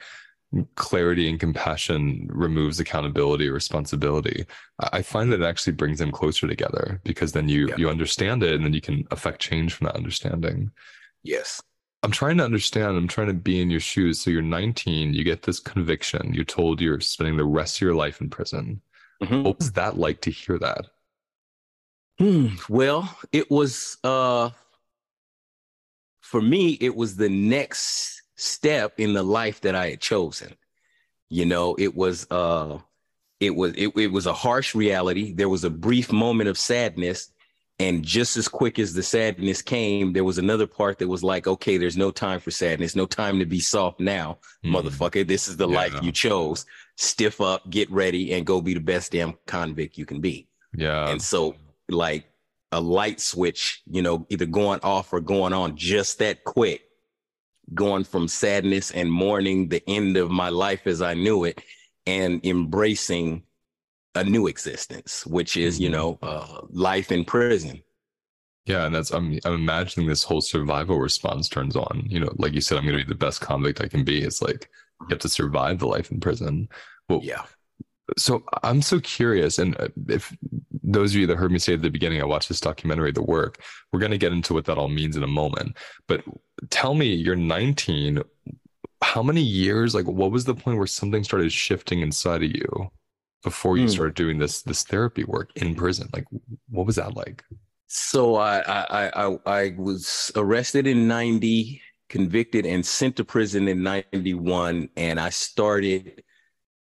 clarity 0.75 1.29
and 1.29 1.41
compassion 1.41 2.29
removes 2.31 2.81
accountability 2.81 3.49
responsibility. 3.49 4.47
I 4.79 5.03
find 5.03 5.33
that 5.33 5.41
it 5.41 5.47
actually 5.47 5.75
brings 5.75 5.99
them 5.99 6.12
closer 6.12 6.47
together 6.47 7.00
because 7.05 7.33
then 7.33 7.49
you 7.49 7.69
yeah. 7.69 7.76
you 7.76 7.88
understand 7.88 8.43
it 8.43 8.55
and 8.55 8.65
then 8.65 8.73
you 8.73 8.81
can 8.81 9.07
affect 9.11 9.41
change 9.41 9.75
from 9.75 9.87
that 9.87 9.97
understanding. 9.97 10.71
Yes. 11.23 11.62
I'm 12.03 12.12
trying 12.12 12.37
to 12.38 12.45
understand. 12.45 12.97
I'm 12.97 13.09
trying 13.09 13.26
to 13.29 13.35
be 13.35 13.61
in 13.61 13.71
your 13.71 13.81
shoes. 13.81 14.21
So 14.21 14.31
you're 14.31 14.43
19, 14.43 15.12
you 15.12 15.25
get 15.25 15.43
this 15.43 15.59
conviction. 15.59 16.33
You're 16.33 16.45
told 16.45 16.81
you're 16.81 17.00
spending 17.00 17.37
the 17.37 17.45
rest 17.45 17.79
of 17.79 17.81
your 17.81 17.95
life 17.95 18.21
in 18.21 18.31
prison. 18.31 18.81
Mm-hmm. 19.23 19.43
What 19.43 19.59
was 19.59 19.73
that 19.73 19.99
like 19.99 20.21
to 20.23 20.31
hear 20.31 20.59
that? 20.59 20.87
Hmm. 22.19 22.49
Well, 22.69 23.19
it 23.33 23.50
was 23.50 23.99
uh 24.05 24.50
for 26.21 26.43
me, 26.43 26.76
it 26.81 26.95
was 26.95 27.17
the 27.17 27.29
next 27.29 28.15
step 28.37 28.99
in 28.99 29.12
the 29.12 29.23
life 29.23 29.61
that 29.62 29.75
I 29.75 29.90
had 29.90 30.00
chosen. 30.00 30.55
You 31.28 31.47
know, 31.47 31.75
it 31.78 31.97
was 31.97 32.26
uh 32.31 32.78
it 33.40 33.55
was 33.55 33.73
it, 33.76 33.97
it 33.97 34.12
was 34.12 34.26
a 34.26 34.33
harsh 34.33 34.75
reality. 34.75 35.33
There 35.33 35.49
was 35.49 35.64
a 35.64 35.71
brief 35.71 36.12
moment 36.12 36.49
of 36.49 36.59
sadness. 36.59 37.31
And 37.78 38.02
just 38.02 38.38
as 38.38 38.49
quick 38.49 38.78
as 38.78 38.95
the 38.95 39.02
sadness 39.02 39.61
came, 39.61 40.14
there 40.14 40.25
was 40.25 40.38
another 40.38 40.66
part 40.66 40.99
that 40.99 41.09
was 41.09 41.23
like, 41.23 41.47
okay, 41.47 41.76
there's 41.76 41.97
no 41.97 42.11
time 42.11 42.40
for 42.40 42.50
sadness, 42.50 42.97
no 42.97 43.05
time 43.05 43.38
to 43.38 43.45
be 43.45 43.61
soft 43.61 44.00
now, 44.00 44.38
mm. 44.64 44.75
motherfucker. 44.75 45.26
This 45.26 45.47
is 45.47 45.59
the 45.59 45.69
yeah. 45.69 45.76
life 45.76 46.02
you 46.02 46.11
chose. 46.11 46.64
Stiff 46.97 47.38
up, 47.43 47.69
get 47.69 47.90
ready, 47.90 48.33
and 48.33 48.47
go 48.47 48.62
be 48.62 48.73
the 48.73 48.81
best 48.81 49.12
damn 49.12 49.35
convict 49.47 49.99
you 49.99 50.07
can 50.07 50.23
be. 50.23 50.49
Yeah. 50.75 51.09
And 51.11 51.21
so, 51.21 51.55
like, 51.90 52.25
a 52.73 52.81
light 52.81 53.21
switch, 53.21 53.83
you 53.87 54.00
know, 54.00 54.26
either 54.31 54.47
going 54.47 54.81
off 54.83 55.12
or 55.12 55.21
going 55.21 55.52
on 55.52 55.76
just 55.76 56.19
that 56.21 56.45
quick, 56.45 56.81
going 57.75 58.04
from 58.04 58.28
sadness 58.28 58.90
and 58.90 59.11
mourning 59.11 59.68
the 59.68 59.82
end 59.88 60.16
of 60.16 60.30
my 60.30 60.49
life 60.49 60.87
as 60.87 61.02
I 61.02 61.14
knew 61.14 61.44
it 61.44 61.62
and 62.06 62.44
embracing 62.44 63.42
a 64.14 64.25
new 64.25 64.46
existence, 64.46 65.26
which 65.26 65.56
is, 65.56 65.78
you 65.78 65.90
mm-hmm. 65.90 65.96
know, 65.96 66.18
uh, 66.23 66.61
life 66.70 67.12
in 67.12 67.25
prison. 67.25 67.82
Yeah, 68.66 68.87
and 68.87 68.94
that's 68.94 69.11
I'm 69.12 69.38
I'm 69.44 69.54
imagining 69.54 70.08
this 70.08 70.25
whole 70.25 70.40
survival 70.40 70.99
response 70.99 71.49
turns 71.49 71.76
on. 71.76 72.02
You 72.08 72.20
know, 72.20 72.32
like 72.37 72.52
you 72.52 72.61
said, 72.61 72.78
I'm 72.78 72.85
going 72.85 72.99
to 72.99 73.04
be 73.04 73.08
the 73.08 73.14
best 73.14 73.40
convict 73.40 73.80
I 73.80 73.87
can 73.87 74.04
be. 74.04 74.23
It's 74.23 74.42
like 74.42 74.68
you 75.02 75.06
have 75.11 75.20
to 75.20 75.28
survive 75.28 75.78
the 75.78 75.87
life 75.87 76.11
in 76.11 76.18
prison. 76.18 76.68
Well, 77.08 77.20
yeah. 77.23 77.44
So 78.18 78.42
I'm 78.64 78.82
so 78.82 78.99
curious, 78.99 79.61
and 79.61 79.80
uh, 79.80 79.88
if 80.08 80.37
those 80.87 81.12
of 81.12 81.21
you 81.21 81.26
that 81.26 81.37
heard 81.37 81.50
me 81.50 81.59
say 81.59 81.75
at 81.75 81.83
the 81.83 81.90
beginning, 81.90 82.23
I 82.23 82.25
watched 82.25 82.49
this 82.49 82.61
documentary, 82.61 83.11
The 83.11 83.23
Work. 83.23 83.61
We're 83.93 83.99
going 83.99 84.12
to 84.12 84.19
get 84.19 84.33
into 84.33 84.55
what 84.55 84.64
that 84.66 84.78
all 84.78 84.88
means 84.88 85.16
in 85.16 85.25
a 85.25 85.28
moment. 85.28 85.76
But 86.07 86.23
tell 86.71 86.95
me, 86.95 87.12
you're 87.12 87.35
19. 87.35 88.23
How 89.02 89.23
many 89.23 89.43
years? 89.43 89.95
Like, 89.95 90.07
what 90.07 90.31
was 90.31 90.45
the 90.45 90.55
point 90.55 90.78
where 90.78 90.87
something 90.87 91.25
started 91.25 91.52
shifting 91.52 92.00
inside 92.00 92.45
of 92.45 92.50
you 92.50 92.90
before 93.43 93.76
you 93.76 93.87
mm. 93.87 93.90
started 93.90 94.14
doing 94.14 94.38
this 94.38 94.62
this 94.62 94.85
therapy 94.85 95.25
work 95.25 95.50
in 95.57 95.75
prison? 95.75 96.09
Like, 96.12 96.25
what 96.71 96.87
was 96.87 96.97
that 96.97 97.16
like? 97.16 97.45
So 97.88 98.37
I 98.37 98.61
I 98.61 99.26
I, 99.26 99.38
I 99.47 99.75
was 99.76 100.31
arrested 100.37 100.87
in 100.87 101.09
90, 101.09 101.83
convicted 102.09 102.64
and 102.64 102.87
sent 102.87 103.16
to 103.16 103.25
prison 103.25 103.66
in 103.66 103.83
91, 103.83 104.88
and 104.97 105.19
I 105.19 105.31
started 105.31 106.23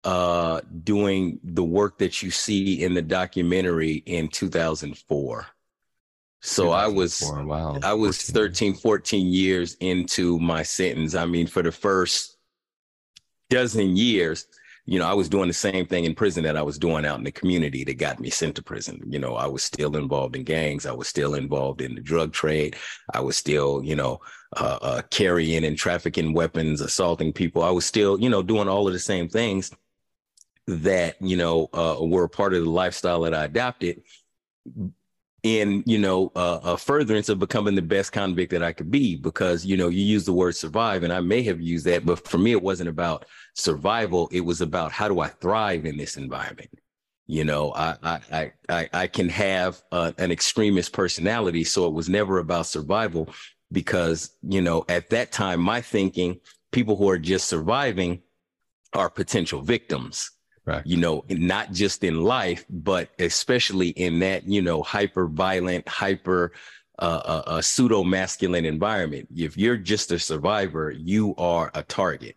uh, 0.03 0.61
doing 0.83 1.39
the 1.43 1.63
work 1.63 1.97
that 1.99 2.21
you 2.21 2.29
see 2.29 2.83
in 2.83 2.93
the 2.93 3.01
documentary 3.01 4.03
in 4.05 4.27
2004. 4.27 5.47
So 6.41 6.63
2004, 6.63 6.75
I 6.75 6.87
was 6.87 7.47
wow, 7.47 7.79
I 7.83 7.93
was 7.93 8.21
13, 8.21 8.73
14 8.73 9.27
years 9.27 9.77
into 9.79 10.39
my 10.39 10.61
sentence. 10.61 11.15
I 11.15 11.25
mean, 11.25 11.47
for 11.47 11.61
the 11.61 11.71
first 11.71 12.37
dozen 13.49 13.95
years, 13.95 14.45
you 14.85 14.99
know, 14.99 15.07
I 15.07 15.13
was 15.13 15.29
doing 15.29 15.47
the 15.47 15.53
same 15.53 15.85
thing 15.85 16.03
in 16.03 16.13
prison 16.13 16.43
that 16.43 16.57
I 16.57 16.61
was 16.61 16.77
doing 16.77 17.05
out 17.05 17.17
in 17.17 17.23
the 17.23 17.31
community 17.31 17.85
that 17.85 17.93
got 17.93 18.19
me 18.19 18.29
sent 18.29 18.55
to 18.57 18.61
prison. 18.61 19.01
You 19.07 19.19
know, 19.19 19.35
I 19.35 19.47
was 19.47 19.63
still 19.63 19.95
involved 19.95 20.35
in 20.35 20.43
gangs. 20.43 20.85
I 20.85 20.91
was 20.91 21.07
still 21.07 21.35
involved 21.35 21.79
in 21.79 21.95
the 21.95 22.01
drug 22.01 22.33
trade. 22.33 22.75
I 23.13 23.21
was 23.21 23.37
still, 23.37 23.81
you 23.81 23.95
know, 23.95 24.19
uh, 24.57 24.79
uh, 24.81 25.01
carrying 25.09 25.63
and 25.63 25.77
trafficking 25.77 26.33
weapons, 26.33 26.81
assaulting 26.81 27.31
people. 27.31 27.63
I 27.63 27.69
was 27.69 27.85
still, 27.85 28.19
you 28.19 28.29
know, 28.29 28.43
doing 28.43 28.67
all 28.67 28.85
of 28.85 28.91
the 28.91 28.99
same 28.99 29.29
things 29.29 29.71
that 30.67 31.21
you 31.21 31.35
know 31.35 31.69
uh, 31.73 31.97
were 31.99 32.23
a 32.23 32.29
part 32.29 32.53
of 32.53 32.63
the 32.63 32.69
lifestyle 32.69 33.21
that 33.21 33.33
I 33.33 33.45
adopted 33.45 34.01
in 35.43 35.83
you 35.85 35.97
know 35.97 36.31
uh, 36.35 36.59
a 36.63 36.77
furtherance 36.77 37.27
of 37.27 37.37
becoming 37.37 37.75
the 37.75 37.81
best 37.81 38.13
convict 38.13 38.51
that 38.51 38.63
I 38.63 38.71
could 38.71 38.89
be 38.89 39.17
because 39.17 39.65
you 39.65 39.75
know 39.75 39.89
you 39.89 40.03
use 40.03 40.25
the 40.25 40.33
word 40.33 40.55
survive 40.55 41.03
and 41.03 41.11
I 41.11 41.19
may 41.19 41.43
have 41.43 41.59
used 41.59 41.85
that 41.85 42.05
but 42.05 42.25
for 42.27 42.37
me 42.37 42.51
it 42.51 42.61
wasn't 42.61 42.89
about 42.89 43.25
survival. 43.53 44.29
It 44.31 44.41
was 44.41 44.61
about 44.61 44.93
how 44.93 45.09
do 45.09 45.19
I 45.19 45.27
thrive 45.27 45.85
in 45.85 45.97
this 45.97 46.15
environment? 46.15 46.69
You 47.27 47.43
know 47.43 47.73
I 47.73 48.19
I 48.31 48.51
I 48.69 48.89
I 48.93 49.07
can 49.07 49.27
have 49.29 49.81
uh, 49.91 50.13
an 50.17 50.31
extremist 50.31 50.93
personality 50.93 51.65
so 51.65 51.87
it 51.87 51.93
was 51.93 52.07
never 52.07 52.39
about 52.39 52.67
survival 52.67 53.29
because 53.73 54.37
you 54.43 54.61
know 54.61 54.85
at 54.87 55.09
that 55.09 55.33
time 55.33 55.59
my 55.59 55.81
thinking 55.81 56.39
people 56.71 56.95
who 56.95 57.09
are 57.09 57.19
just 57.19 57.49
surviving 57.49 58.21
are 58.93 59.09
potential 59.09 59.61
victims 59.61 60.31
Right. 60.65 60.85
You 60.85 60.97
know, 60.97 61.25
not 61.29 61.73
just 61.73 62.03
in 62.03 62.21
life, 62.21 62.65
but 62.69 63.09
especially 63.19 63.89
in 63.89 64.19
that, 64.19 64.47
you 64.47 64.61
know, 64.61 64.81
hyper 64.81 65.27
violent, 65.27 65.87
hyper 65.87 66.53
uh, 66.99 67.21
uh, 67.25 67.43
uh 67.47 67.61
pseudo 67.61 68.03
masculine 68.03 68.65
environment. 68.65 69.27
If 69.35 69.57
you're 69.57 69.77
just 69.77 70.11
a 70.11 70.19
survivor, 70.19 70.91
you 70.91 71.35
are 71.37 71.69
a 71.73 71.83
target. 71.83 72.35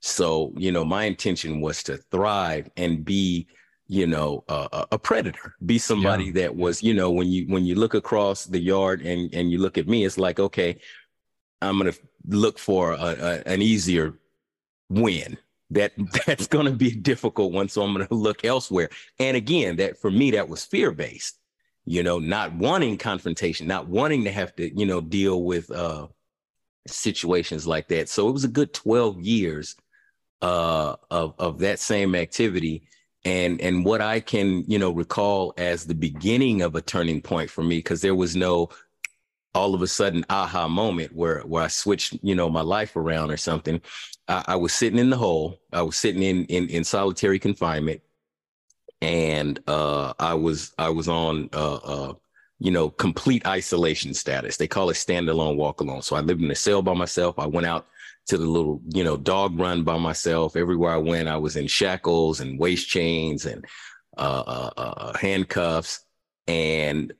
So, 0.00 0.52
you 0.56 0.72
know, 0.72 0.84
my 0.84 1.04
intention 1.04 1.60
was 1.60 1.82
to 1.84 1.98
thrive 2.10 2.68
and 2.76 3.04
be, 3.04 3.46
you 3.86 4.06
know, 4.06 4.44
uh, 4.48 4.86
a 4.90 4.98
predator, 4.98 5.54
be 5.64 5.78
somebody 5.78 6.26
yeah. 6.26 6.32
that 6.32 6.56
was, 6.56 6.82
you 6.82 6.94
know, 6.94 7.10
when 7.10 7.28
you 7.28 7.46
when 7.46 7.64
you 7.64 7.76
look 7.76 7.94
across 7.94 8.44
the 8.44 8.60
yard 8.60 9.02
and 9.02 9.32
and 9.32 9.52
you 9.52 9.58
look 9.58 9.78
at 9.78 9.86
me, 9.86 10.04
it's 10.04 10.18
like, 10.18 10.40
okay, 10.40 10.78
I'm 11.62 11.78
gonna 11.78 11.94
look 12.26 12.58
for 12.58 12.92
a, 12.92 12.96
a, 12.96 13.42
an 13.46 13.62
easier 13.62 14.18
win 14.88 15.38
that 15.70 15.92
that's 16.26 16.46
going 16.46 16.66
to 16.66 16.72
be 16.72 16.88
a 16.88 16.96
difficult 16.96 17.52
one 17.52 17.68
so 17.68 17.82
i'm 17.82 17.94
going 17.94 18.06
to 18.06 18.14
look 18.14 18.44
elsewhere. 18.44 18.88
And 19.18 19.36
again 19.36 19.76
that 19.76 19.98
for 19.98 20.10
me 20.10 20.30
that 20.32 20.48
was 20.48 20.64
fear 20.64 20.90
based 20.90 21.38
you 21.84 22.02
know 22.02 22.18
not 22.18 22.54
wanting 22.54 22.98
confrontation 22.98 23.66
not 23.66 23.88
wanting 23.88 24.24
to 24.24 24.30
have 24.30 24.54
to 24.56 24.76
you 24.78 24.86
know 24.86 25.00
deal 25.00 25.42
with 25.44 25.70
uh 25.70 26.08
situations 26.86 27.66
like 27.66 27.88
that. 27.88 28.08
So 28.08 28.28
it 28.28 28.32
was 28.32 28.44
a 28.44 28.48
good 28.48 28.72
12 28.72 29.20
years 29.20 29.76
uh 30.42 30.96
of 31.10 31.34
of 31.38 31.58
that 31.60 31.78
same 31.78 32.14
activity. 32.14 32.84
And 33.24 33.60
and 33.60 33.84
what 33.84 34.00
i 34.00 34.20
can 34.20 34.64
you 34.68 34.78
know 34.78 34.90
recall 34.90 35.52
as 35.58 35.84
the 35.84 35.94
beginning 35.94 36.62
of 36.62 36.76
a 36.76 36.80
turning 36.80 37.20
point 37.20 37.50
for 37.50 37.62
me 37.62 37.78
because 37.78 38.00
there 38.00 38.14
was 38.14 38.36
no 38.36 38.70
all 39.54 39.74
of 39.74 39.82
a 39.82 39.86
sudden 39.86 40.24
aha 40.30 40.68
moment 40.68 41.14
where 41.14 41.40
where 41.40 41.64
I 41.64 41.68
switched, 41.68 42.18
you 42.22 42.34
know, 42.34 42.48
my 42.48 42.60
life 42.60 42.96
around 42.96 43.30
or 43.30 43.36
something. 43.36 43.80
I, 44.28 44.44
I 44.48 44.56
was 44.56 44.72
sitting 44.72 44.98
in 44.98 45.10
the 45.10 45.16
hole. 45.16 45.60
I 45.72 45.82
was 45.82 45.96
sitting 45.96 46.22
in 46.22 46.44
in, 46.46 46.68
in 46.68 46.84
solitary 46.84 47.38
confinement, 47.38 48.02
and 49.00 49.60
uh, 49.66 50.12
I 50.18 50.34
was 50.34 50.72
I 50.78 50.90
was 50.90 51.08
on 51.08 51.48
uh, 51.52 51.76
uh, 51.76 52.14
you 52.58 52.70
know 52.70 52.90
complete 52.90 53.46
isolation 53.46 54.14
status. 54.14 54.56
They 54.56 54.68
call 54.68 54.90
it 54.90 54.94
standalone 54.94 55.56
walk 55.56 55.80
alone. 55.80 56.02
So 56.02 56.16
I 56.16 56.20
lived 56.20 56.42
in 56.42 56.50
a 56.50 56.54
cell 56.54 56.82
by 56.82 56.94
myself. 56.94 57.38
I 57.38 57.46
went 57.46 57.66
out 57.66 57.86
to 58.26 58.36
the 58.36 58.46
little 58.46 58.80
you 58.88 59.04
know 59.04 59.16
dog 59.16 59.58
run 59.58 59.82
by 59.84 59.98
myself. 59.98 60.56
Everywhere 60.56 60.92
I 60.92 60.98
went, 60.98 61.28
I 61.28 61.36
was 61.36 61.56
in 61.56 61.66
shackles 61.66 62.40
and 62.40 62.58
waist 62.58 62.88
chains 62.88 63.46
and 63.46 63.64
uh, 64.16 64.42
uh, 64.46 64.70
uh 64.76 65.18
handcuffs 65.18 66.00
and 66.46 67.12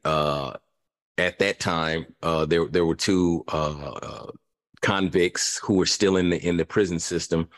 at 1.16 1.40
that 1.40 1.58
time, 1.58 2.06
there 2.22 2.66
there 2.66 2.86
were 2.86 2.94
two 2.94 3.44
convicts 4.80 5.58
who 5.58 5.74
were 5.74 5.86
still 5.86 6.16
in 6.16 6.30
the 6.30 6.46
in 6.46 6.56
the 6.56 6.64
prison 6.64 6.98
system. 6.98 7.48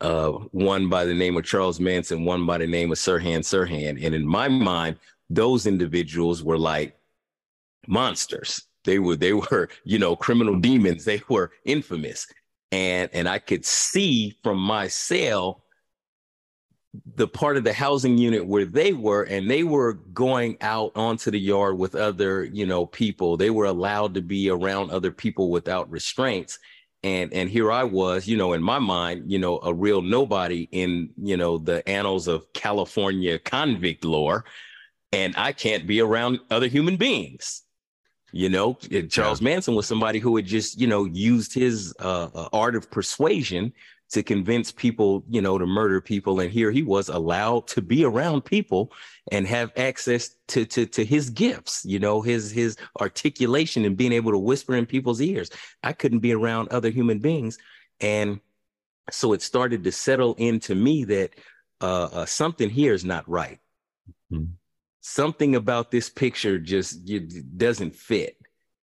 Uh, 0.00 0.30
one 0.52 0.88
by 0.88 1.04
the 1.04 1.14
name 1.14 1.36
of 1.36 1.44
Charles 1.44 1.80
Manson, 1.80 2.24
one 2.24 2.46
by 2.46 2.58
the 2.58 2.66
name 2.66 2.92
of 2.92 2.98
Sirhan 2.98 3.40
Sirhan. 3.40 4.04
And 4.04 4.14
in 4.14 4.24
my 4.24 4.46
mind, 4.46 4.96
those 5.28 5.66
individuals 5.66 6.44
were 6.44 6.58
like 6.58 6.96
monsters. 7.88 8.62
They 8.84 8.98
were 9.00 9.16
they 9.16 9.32
were 9.32 9.68
you 9.84 9.98
know 9.98 10.14
criminal 10.16 10.58
demons. 10.58 11.04
They 11.04 11.22
were 11.28 11.52
infamous, 11.64 12.26
and 12.70 13.10
and 13.12 13.28
I 13.28 13.38
could 13.38 13.64
see 13.64 14.36
from 14.42 14.58
my 14.58 14.88
cell 14.88 15.62
the 17.16 17.28
part 17.28 17.56
of 17.56 17.64
the 17.64 17.72
housing 17.72 18.16
unit 18.16 18.46
where 18.46 18.64
they 18.64 18.92
were 18.92 19.24
and 19.24 19.50
they 19.50 19.62
were 19.62 19.94
going 20.12 20.56
out 20.60 20.90
onto 20.96 21.30
the 21.30 21.38
yard 21.38 21.78
with 21.78 21.94
other 21.94 22.44
you 22.44 22.64
know 22.64 22.86
people 22.86 23.36
they 23.36 23.50
were 23.50 23.66
allowed 23.66 24.14
to 24.14 24.22
be 24.22 24.48
around 24.48 24.90
other 24.90 25.12
people 25.12 25.50
without 25.50 25.90
restraints 25.90 26.58
and 27.02 27.30
and 27.34 27.50
here 27.50 27.70
i 27.70 27.84
was 27.84 28.26
you 28.26 28.38
know 28.38 28.54
in 28.54 28.62
my 28.62 28.78
mind 28.78 29.30
you 29.30 29.38
know 29.38 29.60
a 29.64 29.72
real 29.72 30.00
nobody 30.00 30.66
in 30.72 31.10
you 31.22 31.36
know 31.36 31.58
the 31.58 31.86
annals 31.86 32.26
of 32.26 32.50
california 32.54 33.38
convict 33.38 34.02
lore 34.02 34.44
and 35.12 35.34
I 35.36 35.52
can't 35.52 35.86
be 35.86 36.00
around 36.00 36.40
other 36.50 36.66
human 36.66 36.96
beings. 36.96 37.62
You 38.30 38.50
know, 38.50 38.74
Charles. 39.08 39.40
Manson 39.40 39.74
was 39.74 39.86
somebody 39.86 40.18
who 40.18 40.36
had 40.36 40.44
just, 40.44 40.78
you 40.78 40.86
know, 40.86 41.06
used 41.06 41.54
his 41.54 41.94
uh, 41.98 42.28
uh, 42.34 42.48
art 42.52 42.76
of 42.76 42.90
persuasion 42.90 43.72
to 44.10 44.22
convince 44.22 44.72
people, 44.72 45.24
you 45.28 45.40
know, 45.40 45.58
to 45.58 45.66
murder 45.66 46.00
people. 46.00 46.40
And 46.40 46.50
here 46.50 46.70
he 46.70 46.82
was 46.82 47.08
allowed 47.08 47.66
to 47.68 47.82
be 47.82 48.04
around 48.04 48.44
people 48.44 48.92
and 49.30 49.46
have 49.46 49.72
access 49.76 50.36
to 50.48 50.64
to 50.66 50.86
to 50.86 51.04
his 51.04 51.30
gifts, 51.30 51.84
you 51.84 51.98
know, 51.98 52.22
his 52.22 52.50
his 52.50 52.76
articulation 53.00 53.84
and 53.84 53.96
being 53.96 54.12
able 54.12 54.32
to 54.32 54.38
whisper 54.38 54.74
in 54.74 54.86
people's 54.86 55.20
ears. 55.20 55.50
I 55.82 55.92
couldn't 55.92 56.20
be 56.20 56.32
around 56.32 56.68
other 56.68 56.90
human 56.90 57.18
beings, 57.18 57.58
and 58.00 58.40
so 59.10 59.32
it 59.32 59.42
started 59.42 59.84
to 59.84 59.92
settle 59.92 60.34
into 60.34 60.74
me 60.74 61.04
that 61.04 61.30
uh, 61.80 62.08
uh, 62.12 62.26
something 62.26 62.70
here 62.70 62.94
is 62.94 63.04
not 63.04 63.28
right. 63.28 63.58
Mm-hmm 64.32 64.52
something 65.08 65.56
about 65.56 65.90
this 65.90 66.10
picture 66.10 66.58
just 66.58 67.00
doesn't 67.56 67.94
fit 67.94 68.36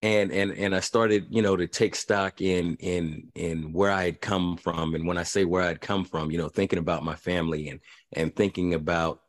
and 0.05 0.31
and 0.31 0.51
and 0.51 0.75
I 0.75 0.81
started, 0.81 1.25
you 1.31 1.41
know, 1.41 1.55
to 1.55 1.65
take 1.65 1.95
stock 1.95 2.39
in 2.39 2.75
in 2.75 3.31
in 3.33 3.73
where 3.73 3.91
I 3.91 4.03
had 4.05 4.21
come 4.21 4.55
from, 4.55 4.93
and 4.93 5.07
when 5.07 5.17
I 5.17 5.23
say 5.23 5.45
where 5.45 5.63
I'd 5.63 5.81
come 5.81 6.05
from, 6.05 6.29
you 6.29 6.37
know, 6.37 6.47
thinking 6.47 6.77
about 6.77 7.03
my 7.03 7.15
family 7.15 7.69
and 7.69 7.79
and 8.13 8.35
thinking 8.35 8.75
about 8.75 9.21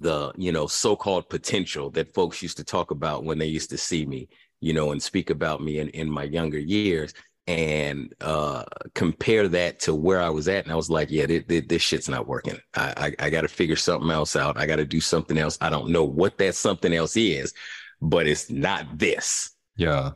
the 0.00 0.32
you 0.36 0.50
know 0.50 0.66
so-called 0.66 1.28
potential 1.28 1.90
that 1.90 2.12
folks 2.14 2.42
used 2.42 2.56
to 2.56 2.64
talk 2.64 2.90
about 2.90 3.22
when 3.22 3.38
they 3.38 3.46
used 3.46 3.70
to 3.70 3.78
see 3.78 4.04
me, 4.04 4.28
you 4.60 4.72
know, 4.72 4.90
and 4.90 5.00
speak 5.00 5.30
about 5.30 5.62
me 5.62 5.78
in 5.78 5.88
in 5.90 6.10
my 6.10 6.24
younger 6.24 6.58
years, 6.58 7.14
and 7.46 8.12
uh, 8.20 8.64
compare 8.94 9.46
that 9.46 9.78
to 9.80 9.94
where 9.94 10.20
I 10.20 10.30
was 10.30 10.48
at. 10.48 10.64
And 10.64 10.72
I 10.72 10.76
was 10.76 10.90
like, 10.90 11.12
yeah, 11.12 11.26
this, 11.26 11.44
this 11.68 11.82
shit's 11.82 12.08
not 12.08 12.26
working. 12.26 12.58
I, 12.74 13.12
I, 13.20 13.26
I 13.26 13.30
got 13.30 13.42
to 13.42 13.48
figure 13.48 13.76
something 13.76 14.10
else 14.10 14.34
out. 14.34 14.58
I 14.58 14.66
got 14.66 14.76
to 14.76 14.84
do 14.84 15.00
something 15.00 15.38
else. 15.38 15.56
I 15.60 15.70
don't 15.70 15.90
know 15.90 16.04
what 16.04 16.38
that 16.38 16.56
something 16.56 16.92
else 16.92 17.16
is, 17.16 17.54
but 18.00 18.26
it's 18.26 18.50
not 18.50 18.98
this. 18.98 19.55
Yeah. 19.76 20.12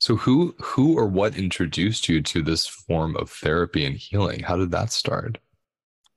So 0.00 0.16
who 0.16 0.54
who 0.60 0.96
or 0.96 1.06
what 1.06 1.36
introduced 1.36 2.08
you 2.08 2.22
to 2.22 2.42
this 2.42 2.66
form 2.66 3.16
of 3.16 3.30
therapy 3.30 3.84
and 3.84 3.96
healing? 3.96 4.40
How 4.40 4.56
did 4.56 4.70
that 4.70 4.92
start? 4.92 5.38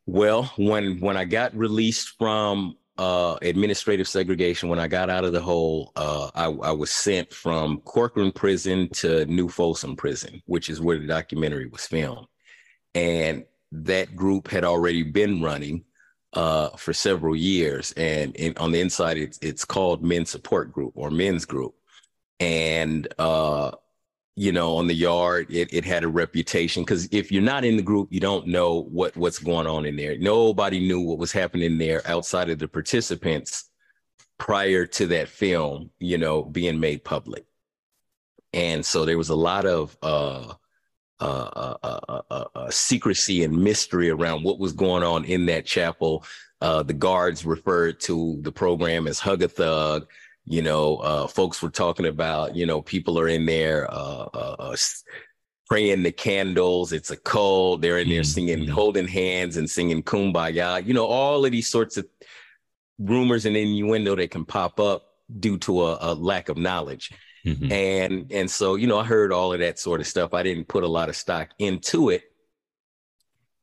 Well, 0.06 0.52
when 0.58 1.00
when 1.00 1.18
I 1.18 1.26
got 1.26 1.56
released 1.56 2.16
from 2.20 2.76
uh, 2.98 3.38
administrative 3.42 4.08
segregation, 4.08 4.70
when 4.70 4.80
I 4.80 4.88
got 4.88 5.10
out 5.10 5.24
of 5.24 5.34
the 5.34 5.42
hole, 5.42 5.92
uh, 5.96 6.30
I, 6.36 6.46
I, 6.46 6.72
was 6.72 6.92
sent 6.92 7.34
from 7.34 7.80
Corcoran 7.80 8.32
Prison 8.32 8.90
to 8.90 9.26
New 9.26 9.50
Folsom 9.50 9.96
Prison, 9.96 10.42
which 10.46 10.70
is 10.70 10.80
where 10.80 11.00
the 11.00 11.08
documentary 11.08 11.68
was 11.68 11.88
filmed. 11.88 12.28
And 12.94 13.46
that 13.72 14.16
group 14.16 14.50
had 14.50 14.64
already 14.64 15.02
been 15.02 15.42
running 15.42 15.86
uh, 16.34 16.70
for 16.78 16.94
several 16.94 17.36
years. 17.36 17.92
And 17.94 18.36
in, 18.36 18.56
on 18.58 18.72
the 18.72 18.82
inside, 18.82 19.18
it's, 19.18 19.40
it's 19.42 19.66
called 19.66 20.04
Men's 20.04 20.30
Support 20.30 20.72
Group 20.72 20.94
or 20.96 21.10
Men's 21.10 21.46
Group. 21.46 21.74
And 22.42 23.08
uh, 23.18 23.72
you 24.36 24.52
know, 24.52 24.78
on 24.78 24.88
the 24.88 24.94
yard. 24.94 25.48
It, 25.50 25.74
it 25.74 25.86
had 25.86 26.04
a 26.04 26.08
reputation 26.08 26.84
because 26.84 27.08
if 27.12 27.32
you're 27.32 27.42
not 27.42 27.66
in 27.66 27.76
the 27.76 27.84
group, 27.84 28.08
you 28.12 28.20
don't 28.20 28.48
know 28.48 28.84
what 28.84 29.16
what's 29.18 29.40
going 29.40 29.68
on 29.68 29.86
in 29.86 29.96
there. 29.96 30.18
Nobody 30.18 30.80
knew 30.80 31.02
what 31.02 31.18
was 31.18 31.32
happening 31.32 31.78
there 31.78 32.02
outside 32.06 32.50
of 32.50 32.60
the 32.60 32.68
participants 32.68 33.66
prior 34.38 34.86
to 34.88 35.08
that 35.08 35.28
film, 35.28 35.92
you 36.00 36.18
know, 36.18 36.44
being 36.44 36.80
made 36.80 37.04
public. 37.04 37.46
And 38.54 38.86
so 38.86 39.06
there 39.06 39.18
was 39.18 39.30
a 39.30 39.36
lot 39.36 39.66
of 39.66 39.96
uh, 40.02 40.54
uh, 41.20 41.76
uh, 41.84 42.46
uh 42.56 42.70
secrecy 42.72 43.44
and 43.44 43.56
mystery 43.56 44.10
around 44.10 44.44
what 44.44 44.60
was 44.60 44.74
going 44.74 45.04
on 45.04 45.26
in 45.26 45.46
that 45.46 45.66
chapel. 45.66 46.26
the 46.60 46.96
guards 46.98 47.46
referred 47.46 48.00
to 48.00 48.40
the 48.42 48.52
program 48.52 49.08
as 49.08 49.20
Hug 49.20 49.44
a 49.44 49.48
Thug 49.48 50.08
you 50.46 50.62
know 50.62 50.98
uh, 50.98 51.28
folks 51.28 51.62
were 51.62 51.70
talking 51.70 52.06
about 52.06 52.56
you 52.56 52.66
know 52.66 52.82
people 52.82 53.20
are 53.20 53.28
in 53.28 53.46
there 53.46 53.92
uh, 53.92 54.28
uh, 54.34 54.56
uh 54.60 54.76
praying 55.68 56.04
the 56.04 56.12
candles 56.12 56.92
it's 56.92 57.12
a 57.12 57.18
cold 57.18 57.82
they're 57.82 58.00
in 58.00 58.10
there 58.10 58.22
mm-hmm. 58.22 58.26
singing 58.26 58.68
holding 58.68 59.08
hands 59.08 59.58
and 59.58 59.70
singing 59.70 60.04
kumbaya 60.04 60.86
you 60.86 60.94
know 60.94 61.06
all 61.06 61.46
of 61.46 61.52
these 61.52 61.70
sorts 61.70 61.98
of 61.98 62.06
rumors 63.00 63.46
and 63.46 63.56
innuendo 63.56 64.16
that 64.16 64.32
can 64.32 64.46
pop 64.46 64.80
up 64.80 65.04
due 65.40 65.58
to 65.58 65.84
a, 65.84 65.98
a 66.02 66.14
lack 66.14 66.50
of 66.50 66.58
knowledge 66.58 67.12
mm-hmm. 67.46 67.72
and 67.72 68.32
and 68.32 68.50
so 68.50 68.76
you 68.76 68.88
know 68.88 69.00
i 69.00 69.04
heard 69.04 69.32
all 69.32 69.54
of 69.54 69.60
that 69.60 69.80
sort 69.80 70.02
of 70.02 70.08
stuff 70.08 70.34
i 70.34 70.44
didn't 70.44 70.68
put 70.68 70.84
a 70.84 70.88
lot 70.88 71.10
of 71.10 71.16
stock 71.16 71.50
into 71.60 72.10
it 72.10 72.24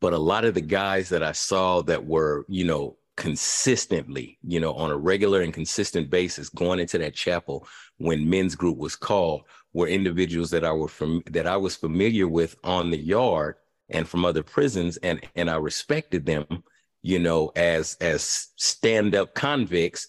but 0.00 0.12
a 0.12 0.18
lot 0.18 0.44
of 0.44 0.54
the 0.54 0.60
guys 0.60 1.10
that 1.10 1.22
i 1.22 1.32
saw 1.32 1.82
that 1.82 2.06
were 2.06 2.44
you 2.48 2.64
know 2.64 2.96
consistently, 3.18 4.38
you 4.46 4.60
know, 4.60 4.72
on 4.74 4.92
a 4.92 4.96
regular 4.96 5.42
and 5.42 5.52
consistent 5.52 6.08
basis, 6.08 6.48
going 6.48 6.78
into 6.78 6.98
that 6.98 7.16
chapel 7.16 7.66
when 7.96 8.30
men's 8.30 8.54
group 8.54 8.78
was 8.78 8.94
called, 8.94 9.42
were 9.72 9.88
individuals 9.88 10.50
that 10.50 10.64
I 10.64 10.70
were 10.70 10.86
from 10.86 11.24
that 11.32 11.46
I 11.46 11.56
was 11.56 11.74
familiar 11.74 12.28
with 12.28 12.54
on 12.62 12.90
the 12.90 12.96
yard 12.96 13.56
and 13.88 14.08
from 14.08 14.24
other 14.24 14.44
prisons, 14.44 14.98
and 14.98 15.20
and 15.34 15.50
I 15.50 15.56
respected 15.56 16.26
them, 16.26 16.46
you 17.02 17.18
know, 17.18 17.50
as 17.56 17.96
as 18.00 18.50
stand 18.54 19.16
up 19.16 19.34
convicts, 19.34 20.06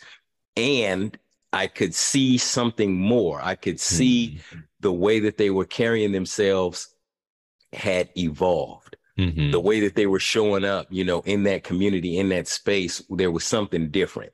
and 0.55 1.17
I 1.51 1.65
could 1.65 1.95
see 1.95 2.37
something 2.37 2.95
more. 2.95 3.41
I 3.41 3.55
could 3.55 3.79
see 3.79 4.37
mm-hmm. 4.37 4.59
the 4.81 4.93
way 4.93 5.19
that 5.21 5.37
they 5.37 5.49
were 5.49 5.65
carrying 5.65 6.11
themselves 6.11 6.93
had 7.73 8.09
evolved 8.15 8.97
mm-hmm. 9.19 9.51
the 9.51 9.59
way 9.59 9.79
that 9.81 9.95
they 9.95 10.07
were 10.07 10.19
showing 10.19 10.63
up, 10.63 10.87
you 10.89 11.03
know, 11.03 11.21
in 11.21 11.43
that 11.43 11.63
community, 11.63 12.17
in 12.17 12.29
that 12.29 12.47
space, 12.47 13.03
there 13.09 13.31
was 13.31 13.43
something 13.43 13.89
different. 13.89 14.31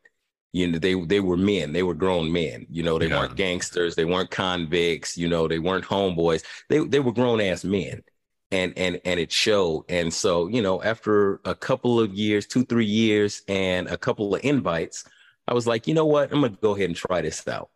You 0.53 0.67
know, 0.67 0.79
they 0.79 0.93
they 0.93 1.19
were 1.19 1.37
men, 1.37 1.73
they 1.73 1.83
were 1.83 1.93
grown 1.93 2.31
men. 2.31 2.65
You 2.69 2.83
know, 2.83 2.97
they 2.97 3.07
yeah. 3.07 3.19
weren't 3.19 3.35
gangsters, 3.35 3.95
they 3.95 4.05
weren't 4.05 4.31
convicts. 4.31 5.17
You 5.17 5.27
know, 5.27 5.47
they 5.47 5.59
weren't 5.59 5.83
homeboys. 5.85 6.43
They 6.69 6.79
they 6.79 6.99
were 6.99 7.11
grown 7.11 7.41
ass 7.41 7.65
men, 7.65 8.03
and 8.51 8.73
and 8.77 9.01
and 9.03 9.19
it 9.19 9.31
showed. 9.31 9.85
And 9.89 10.13
so, 10.13 10.47
you 10.47 10.61
know, 10.61 10.81
after 10.81 11.41
a 11.43 11.55
couple 11.55 11.99
of 11.99 12.13
years, 12.13 12.47
two 12.47 12.63
three 12.63 12.85
years, 12.85 13.41
and 13.49 13.87
a 13.89 13.97
couple 13.97 14.33
of 14.33 14.45
invites, 14.45 15.03
I 15.47 15.53
was 15.53 15.67
like, 15.67 15.87
you 15.87 15.93
know 15.93 16.05
what, 16.05 16.31
I'm 16.31 16.41
gonna 16.41 16.57
go 16.61 16.73
ahead 16.75 16.89
and 16.89 16.95
try 16.95 17.21
this 17.21 17.45
out. 17.47 17.69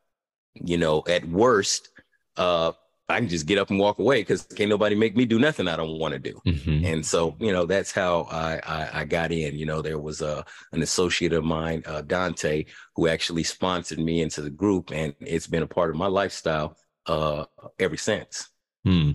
You 0.53 0.77
know, 0.77 1.03
at 1.07 1.27
worst, 1.27 1.89
uh, 2.37 2.71
I 3.09 3.19
can 3.19 3.27
just 3.27 3.47
get 3.47 3.57
up 3.57 3.71
and 3.71 3.79
walk 3.79 3.97
away 3.97 4.21
because 4.21 4.43
can't 4.43 4.69
nobody 4.69 4.95
make 4.95 5.17
me 5.17 5.25
do 5.25 5.39
nothing 5.39 5.67
I 5.67 5.75
don't 5.75 5.97
want 5.97 6.13
to 6.13 6.19
do. 6.19 6.39
Mm-hmm. 6.45 6.85
And 6.85 7.05
so, 7.05 7.35
you 7.39 7.51
know, 7.51 7.65
that's 7.65 7.91
how 7.91 8.27
I, 8.31 8.59
I, 8.65 8.89
I 9.01 9.05
got 9.05 9.31
in. 9.31 9.55
You 9.55 9.65
know, 9.65 9.81
there 9.81 9.97
was 9.97 10.21
a 10.21 10.45
an 10.71 10.83
associate 10.83 11.33
of 11.33 11.43
mine, 11.43 11.81
uh, 11.87 12.01
Dante, 12.01 12.65
who 12.95 13.07
actually 13.07 13.43
sponsored 13.43 13.99
me 13.99 14.21
into 14.21 14.41
the 14.41 14.51
group, 14.51 14.91
and 14.91 15.15
it's 15.21 15.47
been 15.47 15.63
a 15.63 15.67
part 15.67 15.89
of 15.89 15.95
my 15.95 16.05
lifestyle 16.05 16.77
uh, 17.07 17.45
ever 17.79 17.97
since. 17.97 18.49
Hmm. 18.85 19.11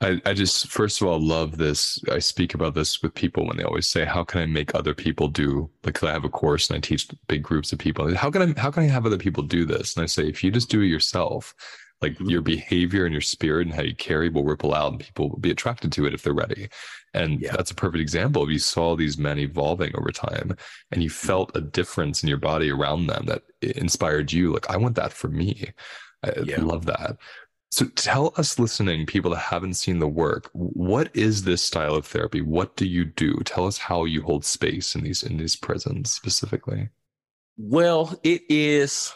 I, 0.00 0.20
I 0.26 0.34
just 0.34 0.68
first 0.68 1.00
of 1.00 1.08
all 1.08 1.20
love 1.20 1.56
this. 1.56 1.98
I 2.10 2.18
speak 2.18 2.54
about 2.54 2.74
this 2.74 3.02
with 3.02 3.14
people 3.14 3.46
when 3.46 3.56
they 3.56 3.64
always 3.64 3.88
say, 3.88 4.04
"How 4.04 4.22
can 4.22 4.40
I 4.40 4.46
make 4.46 4.74
other 4.74 4.94
people 4.94 5.28
do?" 5.28 5.70
Like 5.82 6.02
I 6.04 6.12
have 6.12 6.24
a 6.24 6.28
course 6.28 6.68
and 6.68 6.76
I 6.76 6.80
teach 6.80 7.08
big 7.26 7.42
groups 7.42 7.72
of 7.72 7.78
people. 7.78 8.14
How 8.14 8.30
can 8.30 8.42
I 8.42 8.60
how 8.60 8.70
can 8.70 8.82
I 8.82 8.86
have 8.86 9.06
other 9.06 9.18
people 9.18 9.42
do 9.42 9.64
this? 9.64 9.96
And 9.96 10.04
I 10.04 10.06
say, 10.06 10.28
if 10.28 10.44
you 10.44 10.50
just 10.50 10.68
do 10.68 10.82
it 10.82 10.86
yourself, 10.86 11.54
like 12.04 12.20
your 12.20 12.42
behavior 12.42 13.04
and 13.04 13.12
your 13.12 13.22
spirit 13.22 13.66
and 13.66 13.74
how 13.74 13.82
you 13.82 13.94
carry 13.94 14.28
will 14.28 14.44
ripple 14.44 14.74
out 14.74 14.92
and 14.92 15.00
people 15.00 15.30
will 15.30 15.38
be 15.38 15.50
attracted 15.50 15.90
to 15.92 16.06
it 16.06 16.12
if 16.12 16.22
they're 16.22 16.34
ready. 16.34 16.68
And 17.14 17.40
yeah. 17.40 17.52
that's 17.52 17.70
a 17.70 17.74
perfect 17.74 18.00
example 18.00 18.42
of 18.42 18.50
you 18.50 18.58
saw 18.58 18.94
these 18.94 19.16
men 19.16 19.38
evolving 19.38 19.96
over 19.96 20.10
time 20.10 20.56
and 20.90 21.02
you 21.02 21.08
mm-hmm. 21.08 21.26
felt 21.26 21.56
a 21.56 21.60
difference 21.60 22.22
in 22.22 22.28
your 22.28 22.38
body 22.38 22.70
around 22.70 23.06
them 23.06 23.24
that 23.26 23.42
inspired 23.62 24.30
you 24.30 24.52
like 24.52 24.68
i 24.68 24.76
want 24.76 24.96
that 24.96 25.12
for 25.12 25.28
me. 25.28 25.70
I 26.22 26.32
yeah. 26.44 26.60
love 26.60 26.86
that. 26.86 27.16
So 27.70 27.86
tell 27.96 28.32
us 28.36 28.58
listening 28.58 29.06
people 29.06 29.32
that 29.32 29.38
haven't 29.38 29.74
seen 29.74 29.98
the 29.98 30.06
work 30.08 30.48
what 30.52 31.10
is 31.16 31.42
this 31.42 31.62
style 31.62 31.94
of 31.94 32.06
therapy? 32.06 32.40
What 32.40 32.76
do 32.76 32.86
you 32.86 33.04
do? 33.04 33.34
Tell 33.44 33.66
us 33.66 33.78
how 33.78 34.04
you 34.04 34.22
hold 34.22 34.44
space 34.44 34.94
in 34.94 35.02
these 35.02 35.22
in 35.22 35.38
these 35.38 35.56
prisons 35.56 36.12
specifically. 36.12 36.90
Well 37.56 38.18
it 38.22 38.42
is 38.48 39.12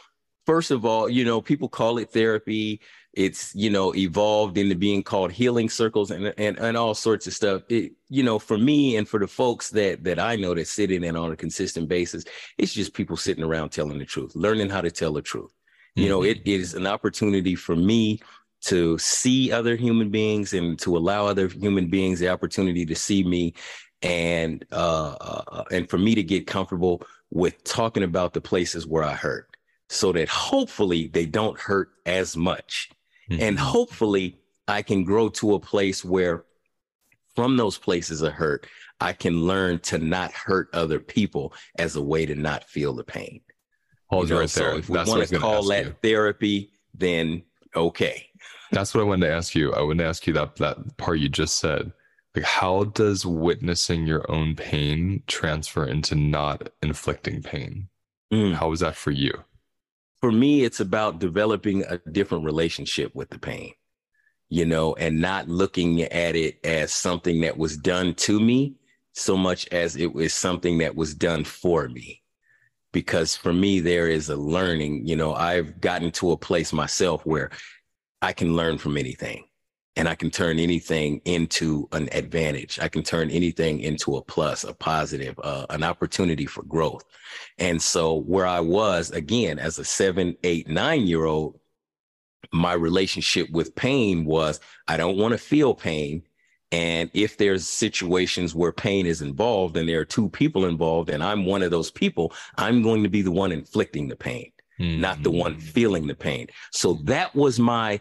first 0.48 0.70
of 0.70 0.86
all, 0.86 1.10
you 1.10 1.26
know, 1.26 1.42
people 1.42 1.68
call 1.68 1.98
it 1.98 2.10
therapy. 2.10 2.80
It's, 3.12 3.54
you 3.54 3.68
know, 3.68 3.94
evolved 3.94 4.56
into 4.56 4.74
being 4.74 5.02
called 5.02 5.30
healing 5.30 5.68
circles 5.68 6.10
and 6.10 6.32
and, 6.38 6.58
and 6.58 6.74
all 6.74 6.94
sorts 6.94 7.26
of 7.26 7.34
stuff. 7.34 7.62
It, 7.68 7.92
you 8.08 8.22
know, 8.22 8.38
for 8.38 8.56
me 8.56 8.96
and 8.96 9.06
for 9.06 9.20
the 9.20 9.26
folks 9.26 9.68
that 9.70 10.04
that 10.04 10.18
I 10.18 10.36
know 10.36 10.54
that 10.54 10.66
sit 10.66 10.90
in 10.90 11.04
it 11.04 11.16
on 11.16 11.32
a 11.32 11.36
consistent 11.36 11.86
basis, 11.86 12.24
it's 12.56 12.72
just 12.72 12.94
people 12.94 13.18
sitting 13.18 13.44
around 13.44 13.68
telling 13.70 13.98
the 13.98 14.06
truth, 14.06 14.34
learning 14.34 14.70
how 14.70 14.80
to 14.80 14.90
tell 14.90 15.12
the 15.12 15.20
truth. 15.20 15.50
Mm-hmm. 15.50 16.00
You 16.00 16.08
know, 16.08 16.22
it, 16.22 16.38
it 16.46 16.60
is 16.60 16.72
an 16.72 16.86
opportunity 16.86 17.54
for 17.54 17.76
me 17.76 18.20
to 18.62 18.96
see 18.96 19.52
other 19.52 19.76
human 19.76 20.08
beings 20.08 20.54
and 20.54 20.78
to 20.78 20.96
allow 20.96 21.26
other 21.26 21.48
human 21.48 21.88
beings 21.90 22.20
the 22.20 22.30
opportunity 22.30 22.86
to 22.86 22.94
see 22.94 23.22
me 23.22 23.52
and 24.00 24.64
uh, 24.72 25.14
uh 25.20 25.64
and 25.70 25.90
for 25.90 25.98
me 25.98 26.14
to 26.14 26.22
get 26.22 26.46
comfortable 26.46 27.02
with 27.30 27.62
talking 27.64 28.02
about 28.02 28.32
the 28.32 28.40
places 28.40 28.86
where 28.86 29.04
I 29.04 29.12
hurt 29.12 29.57
so 29.88 30.12
that 30.12 30.28
hopefully 30.28 31.08
they 31.08 31.26
don't 31.26 31.58
hurt 31.58 31.90
as 32.06 32.36
much. 32.36 32.90
Mm-hmm. 33.30 33.42
And 33.42 33.58
hopefully 33.58 34.38
I 34.66 34.82
can 34.82 35.04
grow 35.04 35.28
to 35.30 35.54
a 35.54 35.60
place 35.60 36.04
where 36.04 36.44
from 37.34 37.56
those 37.56 37.78
places 37.78 38.22
of 38.22 38.32
hurt, 38.32 38.66
I 39.00 39.12
can 39.12 39.42
learn 39.42 39.78
to 39.80 39.98
not 39.98 40.32
hurt 40.32 40.68
other 40.72 40.98
people 40.98 41.54
as 41.78 41.96
a 41.96 42.02
way 42.02 42.26
to 42.26 42.34
not 42.34 42.64
feel 42.64 42.92
the 42.92 43.04
pain. 43.04 43.40
Pause 44.10 44.28
you 44.28 44.34
know, 44.34 44.40
right 44.40 44.50
there. 44.50 44.78
If 44.78 44.88
we 44.88 44.98
want 44.98 45.28
to 45.28 45.38
call 45.38 45.62
that 45.68 45.84
you. 45.84 45.96
therapy, 46.02 46.70
then 46.94 47.42
okay. 47.76 48.26
That's 48.72 48.94
what 48.94 49.00
I 49.00 49.04
wanted 49.04 49.26
to 49.26 49.32
ask 49.32 49.54
you. 49.54 49.72
I 49.72 49.80
wanted 49.82 50.02
to 50.02 50.08
ask 50.08 50.26
you 50.26 50.32
that 50.34 50.56
that 50.56 50.96
part 50.96 51.18
you 51.18 51.28
just 51.28 51.58
said. 51.58 51.92
Like, 52.34 52.44
how 52.44 52.84
does 52.84 53.24
witnessing 53.24 54.06
your 54.06 54.30
own 54.30 54.54
pain 54.54 55.22
transfer 55.26 55.86
into 55.86 56.14
not 56.14 56.70
inflicting 56.82 57.42
pain? 57.42 57.88
Mm. 58.32 58.54
How 58.54 58.68
was 58.68 58.80
that 58.80 58.96
for 58.96 59.10
you? 59.10 59.32
For 60.20 60.32
me, 60.32 60.64
it's 60.64 60.80
about 60.80 61.20
developing 61.20 61.84
a 61.84 61.98
different 62.10 62.44
relationship 62.44 63.14
with 63.14 63.30
the 63.30 63.38
pain, 63.38 63.72
you 64.48 64.66
know, 64.66 64.94
and 64.94 65.20
not 65.20 65.48
looking 65.48 66.02
at 66.02 66.34
it 66.34 66.58
as 66.64 66.92
something 66.92 67.40
that 67.42 67.56
was 67.56 67.76
done 67.76 68.14
to 68.14 68.40
me 68.40 68.74
so 69.12 69.36
much 69.36 69.68
as 69.68 69.96
it 69.96 70.12
was 70.14 70.32
something 70.32 70.78
that 70.78 70.94
was 70.94 71.14
done 71.14 71.44
for 71.44 71.88
me. 71.88 72.22
Because 72.92 73.36
for 73.36 73.52
me 73.52 73.80
there 73.80 74.08
is 74.08 74.30
a 74.30 74.36
learning 74.36 75.06
you 75.06 75.14
know 75.14 75.34
i've 75.34 75.80
gotten 75.80 76.10
to 76.12 76.32
a 76.32 76.36
place 76.36 76.72
myself 76.72 77.24
where 77.26 77.50
i 78.22 78.32
can 78.32 78.56
learn 78.56 78.78
from 78.78 78.96
anything 78.96 79.44
and 79.98 80.08
i 80.08 80.14
can 80.14 80.30
turn 80.30 80.58
anything 80.58 81.20
into 81.26 81.86
an 81.92 82.08
advantage 82.12 82.78
i 82.80 82.88
can 82.88 83.02
turn 83.02 83.30
anything 83.30 83.80
into 83.80 84.16
a 84.16 84.22
plus 84.22 84.64
a 84.64 84.72
positive 84.72 85.38
uh, 85.42 85.66
an 85.70 85.82
opportunity 85.82 86.46
for 86.46 86.62
growth 86.62 87.04
and 87.58 87.80
so 87.80 88.20
where 88.22 88.46
i 88.46 88.60
was 88.60 89.10
again 89.10 89.58
as 89.58 89.78
a 89.78 89.84
seven 89.84 90.34
eight 90.44 90.68
nine 90.68 91.06
year 91.06 91.24
old 91.26 91.58
my 92.52 92.72
relationship 92.72 93.50
with 93.50 93.74
pain 93.74 94.24
was 94.24 94.60
i 94.86 94.96
don't 94.96 95.18
want 95.18 95.32
to 95.32 95.38
feel 95.38 95.74
pain 95.74 96.22
and 96.70 97.10
if 97.14 97.38
there's 97.38 97.66
situations 97.66 98.54
where 98.54 98.72
pain 98.72 99.06
is 99.06 99.22
involved 99.22 99.76
and 99.76 99.88
there 99.88 100.00
are 100.00 100.04
two 100.04 100.28
people 100.28 100.66
involved 100.66 101.08
and 101.08 101.22
I'm 101.22 101.46
one 101.46 101.62
of 101.62 101.70
those 101.70 101.90
people, 101.90 102.32
I'm 102.56 102.82
going 102.82 103.02
to 103.02 103.08
be 103.08 103.22
the 103.22 103.30
one 103.30 103.52
inflicting 103.52 104.08
the 104.08 104.16
pain, 104.16 104.52
mm-hmm. 104.78 105.00
not 105.00 105.22
the 105.22 105.30
one 105.30 105.54
mm. 105.54 105.62
feeling 105.62 106.06
the 106.06 106.14
pain. 106.14 106.48
So 106.70 106.94
that 107.04 107.34
was 107.34 107.58
my 107.58 108.00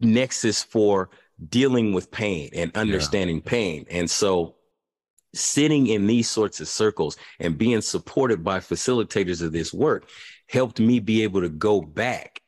nexus 0.00 0.62
for 0.62 1.10
dealing 1.48 1.92
with 1.92 2.10
pain 2.10 2.50
and 2.52 2.74
understanding 2.76 3.36
yeah. 3.36 3.50
pain. 3.50 3.86
And 3.90 4.10
so 4.10 4.56
sitting 5.34 5.86
in 5.86 6.06
these 6.06 6.28
sorts 6.28 6.60
of 6.60 6.68
circles 6.68 7.16
and 7.38 7.58
being 7.58 7.80
supported 7.80 8.42
by 8.42 8.58
facilitators 8.58 9.42
of 9.42 9.52
this 9.52 9.72
work 9.72 10.08
helped 10.48 10.80
me 10.80 10.98
be 10.98 11.22
able 11.22 11.40
to 11.40 11.48
go 11.48 11.80
back 11.80 12.40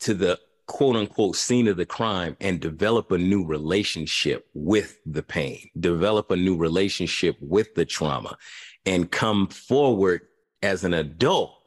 to 0.00 0.14
the 0.14 0.38
quote 0.66 0.96
unquote 0.96 1.36
scene 1.36 1.68
of 1.68 1.76
the 1.76 1.86
crime 1.86 2.36
and 2.40 2.60
develop 2.60 3.12
a 3.12 3.18
new 3.18 3.44
relationship 3.44 4.46
with 4.54 4.98
the 5.06 5.22
pain, 5.22 5.68
develop 5.78 6.30
a 6.30 6.36
new 6.36 6.56
relationship 6.56 7.36
with 7.40 7.74
the 7.74 7.84
trauma, 7.84 8.36
and 8.84 9.10
come 9.10 9.46
forward 9.46 10.22
as 10.62 10.84
an 10.84 10.94
adult 10.94 11.61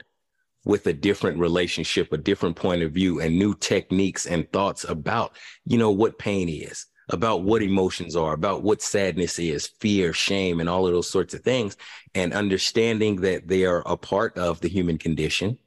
with 0.65 0.87
a 0.87 0.93
different 0.93 1.39
relationship, 1.39 2.11
a 2.11 2.17
different 2.17 2.55
point 2.55 2.81
of 2.83 2.91
view, 2.91 3.21
and 3.21 3.37
new 3.37 3.55
techniques 3.55 4.25
and 4.25 4.51
thoughts 4.51 4.83
about, 4.83 5.37
you 5.65 5.77
know, 5.77 5.91
what 5.91 6.19
pain 6.19 6.49
is, 6.49 6.87
about 7.09 7.43
what 7.43 7.61
emotions 7.61 8.15
are, 8.15 8.33
about 8.33 8.63
what 8.63 8.81
sadness 8.81 9.39
is, 9.39 9.67
fear, 9.79 10.11
shame, 10.11 10.59
and 10.59 10.67
all 10.67 10.85
of 10.85 10.93
those 10.93 11.09
sorts 11.09 11.33
of 11.33 11.41
things, 11.41 11.77
and 12.13 12.33
understanding 12.33 13.21
that 13.21 13.47
they 13.47 13.63
are 13.63 13.83
a 13.85 13.95
part 13.95 14.37
of 14.37 14.59
the 14.59 14.69
human 14.69 14.97
condition 14.97 15.57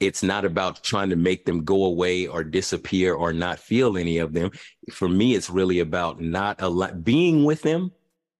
it's 0.00 0.22
not 0.22 0.44
about 0.44 0.82
trying 0.82 1.10
to 1.10 1.16
make 1.16 1.44
them 1.44 1.64
go 1.64 1.84
away 1.84 2.26
or 2.26 2.44
disappear 2.44 3.14
or 3.14 3.32
not 3.32 3.58
feel 3.58 3.96
any 3.96 4.18
of 4.18 4.32
them. 4.32 4.50
For 4.92 5.08
me, 5.08 5.34
it's 5.34 5.50
really 5.50 5.80
about 5.80 6.20
not 6.20 6.60
al- 6.60 6.92
being 6.94 7.44
with 7.44 7.62
them 7.62 7.92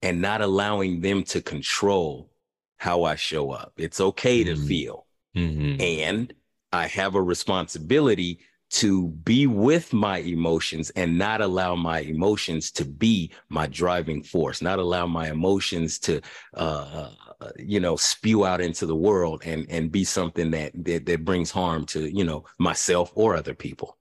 and 0.03 0.21
not 0.23 0.41
allowing 0.41 1.01
them 1.01 1.25
to 1.25 1.41
control 1.41 2.31
how 2.77 3.03
I 3.03 3.17
show 3.17 3.51
up. 3.51 3.73
It's 3.77 4.01
okay 4.01 4.45
to 4.45 4.55
mm. 4.55 4.69
feel. 4.69 5.07
Mm-hmm. 5.39 5.81
And 5.81 6.35
I 6.73 6.87
have 6.87 7.15
a 7.15 7.23
responsibility 7.23 8.41
to 8.71 9.09
be 9.09 9.47
with 9.47 9.93
my 9.93 10.19
emotions 10.19 10.91
and 10.91 11.17
not 11.17 11.41
allow 11.41 11.75
my 11.75 12.01
emotions 12.01 12.71
to 12.73 12.85
be 12.85 13.31
my 13.49 13.67
driving 13.67 14.23
force, 14.23 14.61
not 14.61 14.79
allow 14.79 15.07
my 15.07 15.31
emotions 15.31 15.99
to, 16.01 16.21
uh, 16.55 17.11
uh, 17.41 17.51
you 17.57 17.81
know, 17.81 17.97
spew 17.97 18.45
out 18.45 18.61
into 18.61 18.85
the 18.85 18.97
world 18.97 19.43
and 19.47 19.67
and 19.71 19.91
be 19.91 20.05
something 20.05 20.51
that, 20.51 20.73
that 20.85 21.07
that 21.07 21.25
brings 21.25 21.51
harm 21.51 21.87
to 21.87 22.15
you 22.15 22.25
know 22.25 22.45
myself 22.59 23.11
or 23.15 23.37
other 23.37 23.55
people. 23.55 23.97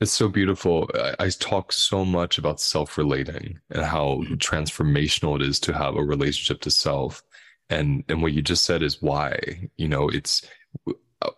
It's 0.00 0.12
so 0.12 0.28
beautiful. 0.28 0.88
I, 0.94 1.14
I 1.18 1.28
talk 1.28 1.72
so 1.72 2.06
much 2.06 2.38
about 2.38 2.60
self-relating 2.60 3.58
and 3.68 3.84
how 3.84 4.20
mm-hmm. 4.22 4.34
transformational 4.34 5.36
it 5.36 5.42
is 5.42 5.60
to 5.60 5.74
have 5.74 5.96
a 5.96 6.02
relationship 6.02 6.62
to 6.62 6.70
self. 6.70 7.22
And 7.70 8.04
and 8.08 8.22
what 8.22 8.32
you 8.32 8.42
just 8.42 8.64
said 8.64 8.82
is 8.82 9.00
why. 9.00 9.70
You 9.76 9.88
know, 9.88 10.08
it's 10.08 10.46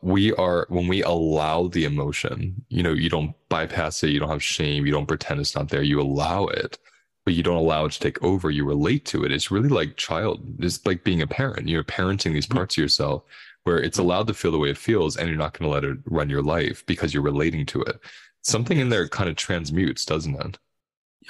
we 0.01 0.33
are 0.35 0.67
when 0.69 0.87
we 0.87 1.03
allow 1.03 1.67
the 1.69 1.85
emotion 1.85 2.65
you 2.69 2.83
know 2.83 2.93
you 2.93 3.09
don't 3.09 3.35
bypass 3.49 4.03
it 4.03 4.11
you 4.11 4.21
don't 4.21 4.29
have 4.29 4.43
shame 4.43 4.87
you 4.87 4.93
don't 4.93 5.09
pretend 5.09 5.41
it's 5.41 5.57
not 5.57 5.69
there 5.69 5.83
you 5.83 6.01
allow 6.01 6.47
it 6.47 6.79
but 7.25 7.35
you 7.35 7.43
don't 7.43 7.57
allow 7.57 7.85
it 7.85 7.93
to 7.93 8.01
take 8.01 8.23
over 8.23 8.51
you 8.51 8.65
relate 8.65 9.05
to 9.05 9.25
it 9.25 9.33
it's 9.33 9.51
really 9.51 9.69
like 9.69 9.97
child 9.97 10.41
it's 10.61 10.85
like 10.87 11.03
being 11.05 11.23
a 11.23 11.27
parent 11.27 11.69
you're 11.69 11.83
parenting 11.83 12.33
these 12.33 12.47
mm-hmm. 12.47 12.59
parts 12.59 12.77
of 12.77 12.83
yourself 12.83 13.23
where 13.65 13.79
it's 13.79 13.97
mm-hmm. 13.97 14.07
allowed 14.07 14.27
to 14.27 14.35
feel 14.35 14.53
the 14.53 14.59
way 14.59 14.71
it 14.71 14.79
feels 14.79 15.17
and 15.17 15.29
you're 15.29 15.37
not 15.37 15.57
going 15.59 15.69
to 15.69 15.75
let 15.75 15.85
it 15.85 15.99
run 16.07 16.31
your 16.31 16.43
life 16.43 16.85
because 16.87 17.13
you're 17.13 17.23
relating 17.23 17.67
to 17.67 17.83
it 17.83 17.99
something 18.43 18.79
in 18.79 18.89
there 18.89 19.09
kind 19.09 19.29
of 19.29 19.37
transmutes 19.37 20.05
doesn't 20.05 20.41
it 20.41 20.59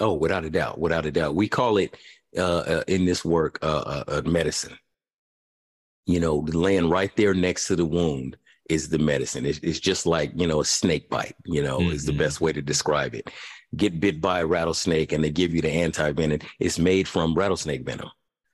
oh 0.00 0.12
without 0.12 0.44
a 0.44 0.50
doubt 0.50 0.78
without 0.78 1.06
a 1.06 1.10
doubt 1.10 1.34
we 1.34 1.48
call 1.48 1.78
it 1.78 1.96
uh, 2.36 2.58
uh 2.58 2.84
in 2.86 3.04
this 3.06 3.24
work 3.24 3.58
uh, 3.62 4.04
uh, 4.08 4.22
medicine 4.24 4.76
you 6.06 6.20
know 6.20 6.38
laying 6.48 6.88
right 6.88 7.14
there 7.16 7.34
next 7.34 7.66
to 7.68 7.76
the 7.76 7.84
wound 7.84 8.36
is 8.68 8.88
the 8.88 8.98
medicine. 8.98 9.44
It's, 9.44 9.58
it's 9.58 9.80
just 9.80 10.06
like, 10.06 10.32
you 10.34 10.46
know, 10.46 10.60
a 10.60 10.64
snake 10.64 11.10
bite, 11.10 11.36
you 11.44 11.62
know, 11.62 11.78
mm-hmm. 11.78 11.92
is 11.92 12.06
the 12.06 12.12
best 12.12 12.40
way 12.40 12.52
to 12.52 12.62
describe 12.62 13.14
it. 13.14 13.30
Get 13.76 14.00
bit 14.00 14.20
by 14.20 14.40
a 14.40 14.46
rattlesnake 14.46 15.12
and 15.12 15.22
they 15.22 15.30
give 15.30 15.54
you 15.54 15.60
the 15.60 15.70
anti 15.70 16.12
venom. 16.12 16.40
It's 16.58 16.78
made 16.78 17.08
from 17.08 17.34
rattlesnake 17.34 17.84
venom. 17.84 18.10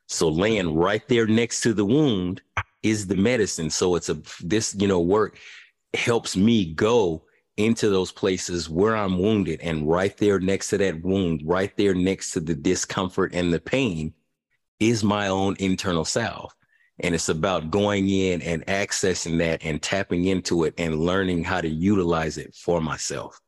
So 0.07 0.29
laying 0.29 0.75
right 0.75 1.07
there 1.09 1.27
next 1.27 1.61
to 1.63 1.75
the 1.75 1.85
wound 1.85 2.41
is 2.83 3.07
the 3.07 3.17
medicine. 3.17 3.71
So 3.71 3.95
it's 3.95 4.09
a, 4.09 4.19
this, 4.43 4.75
you 4.79 4.89
know, 4.89 5.01
work 5.01 5.37
helps 5.95 6.37
me 6.37 6.73
go 6.73 7.25
into 7.57 7.91
those 7.91 8.13
places 8.13 8.71
where 8.71 8.97
I'm 8.97 9.19
wounded 9.19 9.61
and 9.61 9.89
right 9.89 10.17
there 10.17 10.39
next 10.39 10.71
to 10.71 10.79
that 10.79 11.03
wound, 11.03 11.43
right 11.45 11.77
there 11.77 11.95
next 11.95 12.33
to 12.33 12.41
the 12.41 12.55
discomfort 12.55 13.35
and 13.35 13.53
the 13.53 13.61
pain 13.61 14.15
is 14.79 15.03
my 15.03 15.29
own 15.29 15.57
internal 15.59 16.05
self. 16.05 16.55
And 17.01 17.15
it's 17.15 17.29
about 17.29 17.71
going 17.71 18.09
in 18.09 18.43
and 18.43 18.67
accessing 18.67 19.39
that 19.39 19.65
and 19.65 19.81
tapping 19.81 20.27
into 20.27 20.65
it 20.65 20.75
and 20.79 20.99
learning 20.99 21.45
how 21.45 21.61
to 21.61 21.69
utilize 21.69 22.39
it 22.39 22.55
for 22.55 22.81
myself. 22.81 23.41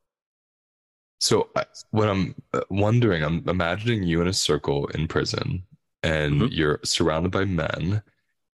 So, 1.18 1.50
what 1.90 2.08
I'm 2.08 2.34
uh, 2.54 2.60
wondering, 2.70 3.22
I'm 3.22 3.46
imagining 3.46 4.04
you 4.04 4.22
in 4.22 4.28
a 4.28 4.32
circle 4.32 4.86
in 4.88 5.06
prison 5.06 5.64
and 6.02 6.34
mm-hmm. 6.34 6.52
you're 6.52 6.80
surrounded 6.84 7.30
by 7.30 7.44
men. 7.44 8.02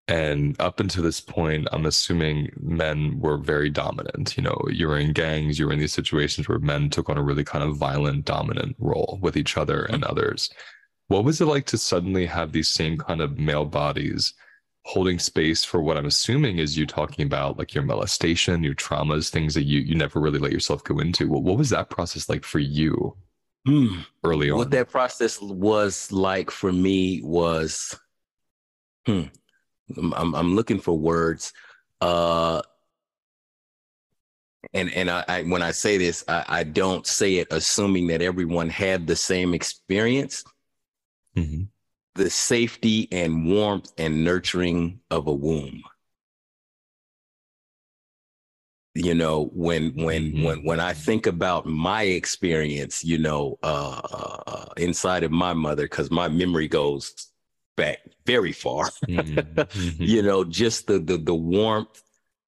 And 0.08 0.60
up 0.60 0.78
until 0.78 1.02
this 1.02 1.20
point, 1.20 1.66
I'm 1.72 1.86
assuming 1.86 2.52
men 2.60 3.18
were 3.18 3.36
very 3.36 3.70
dominant. 3.70 4.36
You 4.36 4.44
know, 4.44 4.60
you 4.70 4.86
were 4.86 4.98
in 4.98 5.12
gangs, 5.12 5.58
you 5.58 5.66
were 5.66 5.72
in 5.72 5.80
these 5.80 5.92
situations 5.92 6.48
where 6.48 6.60
men 6.60 6.90
took 6.90 7.08
on 7.08 7.18
a 7.18 7.22
really 7.22 7.44
kind 7.44 7.64
of 7.64 7.76
violent, 7.76 8.24
dominant 8.24 8.76
role 8.78 9.18
with 9.20 9.36
each 9.36 9.56
other 9.56 9.82
mm-hmm. 9.82 9.94
and 9.94 10.04
others. 10.04 10.50
What 11.08 11.24
was 11.24 11.40
it 11.40 11.46
like 11.46 11.66
to 11.66 11.78
suddenly 11.78 12.26
have 12.26 12.50
these 12.50 12.68
same 12.68 12.98
kind 12.98 13.20
of 13.20 13.38
male 13.38 13.64
bodies 13.64 14.34
holding 14.86 15.18
space 15.18 15.64
for 15.64 15.82
what 15.82 15.96
I'm 15.96 16.06
assuming 16.06 16.58
is 16.58 16.78
you 16.78 16.86
talking 16.86 17.26
about 17.26 17.58
like 17.58 17.74
your 17.74 17.82
molestation, 17.82 18.62
your 18.62 18.76
traumas, 18.76 19.30
things 19.30 19.52
that 19.54 19.64
you 19.64 19.80
you 19.80 19.96
never 19.96 20.20
really 20.20 20.38
let 20.38 20.52
yourself 20.52 20.84
go 20.84 21.00
into. 21.00 21.28
Well, 21.28 21.42
what 21.42 21.58
was 21.58 21.70
that 21.70 21.90
process 21.90 22.28
like 22.28 22.44
for 22.44 22.60
you 22.60 23.16
mm. 23.66 24.06
early 24.22 24.48
on? 24.48 24.58
What 24.58 24.70
that 24.70 24.88
process 24.88 25.40
was 25.40 26.12
like 26.12 26.52
for 26.52 26.72
me 26.72 27.20
was, 27.24 27.98
hmm, 29.06 29.22
I'm 29.96 30.34
I'm 30.36 30.54
looking 30.54 30.78
for 30.78 30.96
words. 30.96 31.52
Uh, 32.00 32.62
and 34.72 34.92
and 34.94 35.10
I, 35.10 35.24
I 35.26 35.42
when 35.42 35.62
I 35.62 35.72
say 35.72 35.98
this, 35.98 36.22
I, 36.28 36.44
I, 36.46 36.62
don't 36.62 37.06
say 37.06 37.36
it 37.36 37.48
assuming 37.50 38.06
that 38.08 38.22
everyone 38.22 38.68
had 38.68 39.08
the 39.08 39.16
same 39.16 39.52
experience. 39.52 40.44
Mm-hmm 41.36 41.64
the 42.16 42.30
safety 42.30 43.08
and 43.12 43.46
warmth 43.46 43.92
and 43.98 44.24
nurturing 44.24 45.00
of 45.10 45.26
a 45.26 45.32
womb 45.32 45.82
you 48.96 49.14
know 49.14 49.50
when 49.52 49.92
when 49.94 50.32
mm-hmm. 50.32 50.44
when 50.44 50.64
when 50.64 50.80
i 50.80 50.92
think 50.92 51.26
about 51.26 51.66
my 51.66 52.02
experience 52.02 53.04
you 53.04 53.18
know 53.18 53.58
uh, 53.62 54.00
uh 54.46 54.66
inside 54.78 55.22
of 55.22 55.30
my 55.30 55.52
mother 55.52 55.84
because 55.84 56.10
my 56.10 56.28
memory 56.28 56.66
goes 56.66 57.30
back 57.76 57.98
very 58.24 58.52
far 58.52 58.90
mm-hmm. 59.06 59.38
mm-hmm. 59.60 60.02
you 60.02 60.22
know 60.22 60.44
just 60.44 60.86
the, 60.86 60.98
the 60.98 61.18
the 61.18 61.34
warmth 61.34 62.02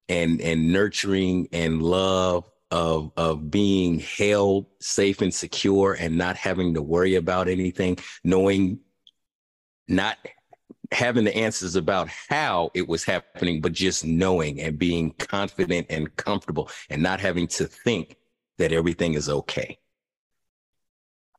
and 0.09 0.41
and 0.41 0.73
nurturing 0.73 1.47
and 1.53 1.83
love 1.83 2.49
of 2.71 3.11
of 3.15 3.51
being 3.51 3.99
held 3.99 4.65
safe 4.79 5.21
and 5.21 5.33
secure 5.33 5.93
and 5.93 6.17
not 6.17 6.35
having 6.35 6.73
to 6.73 6.81
worry 6.81 7.15
about 7.15 7.47
anything 7.47 7.97
knowing 8.23 8.79
not 9.89 10.17
having 10.91 11.23
the 11.23 11.35
answers 11.35 11.75
about 11.75 12.07
how 12.07 12.71
it 12.73 12.87
was 12.87 13.03
happening, 13.03 13.61
but 13.61 13.73
just 13.73 14.05
knowing 14.05 14.59
and 14.61 14.79
being 14.79 15.11
confident 15.19 15.87
and 15.89 16.15
comfortable 16.15 16.69
and 16.89 17.01
not 17.01 17.19
having 17.19 17.47
to 17.47 17.65
think 17.65 18.15
that 18.57 18.71
everything 18.71 19.13
is 19.13 19.29
okay. 19.29 19.77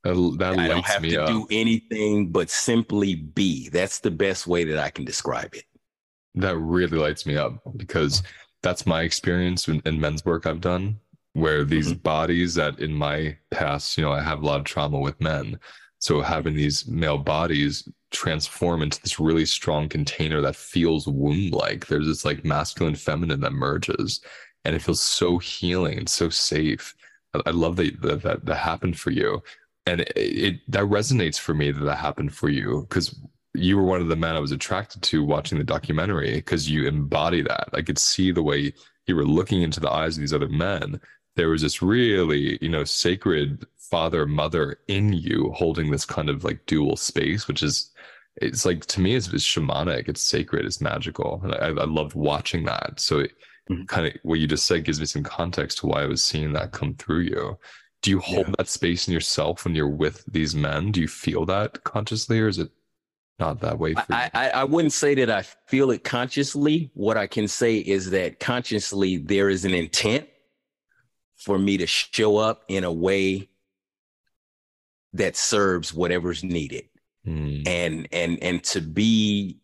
That, 0.04 0.36
that 0.38 0.58
I 0.58 0.68
don't 0.68 0.86
have 0.86 1.02
to 1.02 1.22
up. 1.22 1.28
do 1.28 1.46
anything 1.50 2.30
but 2.30 2.48
simply 2.48 3.16
be. 3.16 3.68
That's 3.68 4.00
the 4.00 4.10
best 4.10 4.46
way 4.46 4.64
that 4.64 4.78
I 4.78 4.90
can 4.90 5.04
describe 5.04 5.54
it. 5.54 5.64
That 6.36 6.56
really 6.56 6.96
lights 6.96 7.26
me 7.26 7.36
up 7.36 7.60
because 7.76 8.22
that's 8.62 8.86
my 8.86 9.02
experience 9.02 9.68
in, 9.68 9.82
in 9.84 10.00
men's 10.00 10.24
work 10.24 10.46
I've 10.46 10.60
done, 10.60 10.98
where 11.34 11.64
these 11.64 11.92
mm-hmm. 11.92 12.02
bodies 12.02 12.54
that 12.54 12.78
in 12.78 12.94
my 12.94 13.36
past, 13.50 13.98
you 13.98 14.04
know, 14.04 14.12
I 14.12 14.22
have 14.22 14.42
a 14.42 14.46
lot 14.46 14.60
of 14.60 14.64
trauma 14.64 14.98
with 14.98 15.20
men. 15.20 15.58
So 15.98 16.22
having 16.22 16.54
these 16.54 16.86
male 16.86 17.18
bodies 17.18 17.86
transform 18.10 18.82
into 18.82 19.00
this 19.02 19.20
really 19.20 19.46
strong 19.46 19.88
container 19.88 20.40
that 20.40 20.56
feels 20.56 21.06
womb 21.06 21.50
like. 21.50 21.86
There's 21.86 22.06
this 22.06 22.24
like 22.24 22.44
masculine 22.44 22.94
feminine 22.94 23.40
that 23.40 23.52
merges 23.52 24.20
and 24.64 24.74
it 24.74 24.82
feels 24.82 25.00
so 25.00 25.38
healing 25.38 25.98
and 25.98 26.08
so 26.08 26.28
safe. 26.28 26.94
I, 27.34 27.40
I 27.46 27.50
love 27.50 27.76
that, 27.76 28.00
that, 28.02 28.22
that 28.22 28.44
that 28.44 28.56
happened 28.56 28.98
for 28.98 29.10
you. 29.10 29.42
And 29.86 30.02
it, 30.02 30.12
it 30.16 30.60
that 30.68 30.84
resonates 30.84 31.38
for 31.38 31.54
me 31.54 31.70
that 31.70 31.84
that 31.84 31.96
happened 31.96 32.34
for 32.34 32.48
you 32.48 32.86
because 32.88 33.18
you 33.54 33.76
were 33.76 33.84
one 33.84 34.00
of 34.00 34.08
the 34.08 34.16
men 34.16 34.36
I 34.36 34.40
was 34.40 34.52
attracted 34.52 35.02
to 35.02 35.24
watching 35.24 35.58
the 35.58 35.64
documentary 35.64 36.34
because 36.34 36.70
you 36.70 36.86
embody 36.86 37.42
that. 37.42 37.68
I 37.72 37.82
could 37.82 37.98
see 37.98 38.30
the 38.30 38.42
way 38.42 38.72
you 39.06 39.16
were 39.16 39.24
looking 39.24 39.62
into 39.62 39.80
the 39.80 39.90
eyes 39.90 40.16
of 40.16 40.20
these 40.20 40.34
other 40.34 40.48
men. 40.48 41.00
There 41.36 41.48
was 41.48 41.62
this 41.62 41.82
really, 41.82 42.58
you 42.60 42.68
know, 42.68 42.84
sacred 42.84 43.64
father 43.78 44.26
mother 44.26 44.78
in 44.86 45.12
you 45.12 45.52
holding 45.56 45.90
this 45.90 46.04
kind 46.04 46.28
of 46.28 46.44
like 46.44 46.64
dual 46.66 46.96
space, 46.96 47.48
which 47.48 47.62
is 47.62 47.90
it's 48.36 48.64
like 48.64 48.86
to 48.86 49.00
me 49.00 49.14
it's, 49.14 49.32
it's 49.32 49.44
shamanic, 49.44 50.08
it's 50.08 50.22
sacred, 50.22 50.64
it's 50.64 50.80
magical, 50.80 51.40
and 51.42 51.54
I, 51.54 51.82
I 51.82 51.86
loved 51.86 52.14
watching 52.14 52.64
that. 52.64 53.00
So 53.00 53.20
it 53.20 53.32
mm-hmm. 53.70 53.84
kind 53.84 54.06
of 54.06 54.14
what 54.22 54.38
you 54.38 54.46
just 54.46 54.66
said 54.66 54.84
gives 54.84 55.00
me 55.00 55.06
some 55.06 55.22
context 55.22 55.78
to 55.78 55.86
why 55.86 56.02
I 56.02 56.06
was 56.06 56.22
seeing 56.22 56.52
that 56.52 56.72
come 56.72 56.94
through 56.94 57.20
you. 57.20 57.58
Do 58.02 58.10
you 58.10 58.18
hold 58.20 58.48
yeah. 58.48 58.54
that 58.58 58.68
space 58.68 59.08
in 59.08 59.14
yourself 59.14 59.64
when 59.64 59.74
you're 59.74 59.88
with 59.88 60.24
these 60.26 60.54
men? 60.54 60.90
Do 60.90 61.00
you 61.00 61.08
feel 61.08 61.44
that 61.46 61.84
consciously, 61.84 62.40
or 62.40 62.48
is 62.48 62.58
it 62.58 62.70
not 63.38 63.60
that 63.60 63.78
way 63.78 63.94
for 63.94 64.00
you? 64.08 64.14
I, 64.14 64.30
I, 64.32 64.50
I 64.50 64.64
wouldn't 64.64 64.94
say 64.94 65.14
that 65.16 65.30
I 65.30 65.42
feel 65.42 65.90
it 65.90 66.02
consciously. 66.02 66.90
What 66.94 67.18
I 67.18 67.26
can 67.26 67.46
say 67.46 67.76
is 67.76 68.10
that 68.10 68.40
consciously 68.40 69.18
there 69.18 69.50
is 69.50 69.64
an 69.64 69.74
intent 69.74 70.28
for 71.36 71.58
me 71.58 71.78
to 71.78 71.86
show 71.86 72.36
up 72.36 72.64
in 72.68 72.84
a 72.84 72.92
way 72.92 73.48
that 75.12 75.36
serves 75.36 75.92
whatever's 75.92 76.44
needed. 76.44 76.84
Mm. 77.26 77.66
And 77.66 78.08
and 78.12 78.42
and 78.42 78.64
to 78.64 78.80
be 78.80 79.58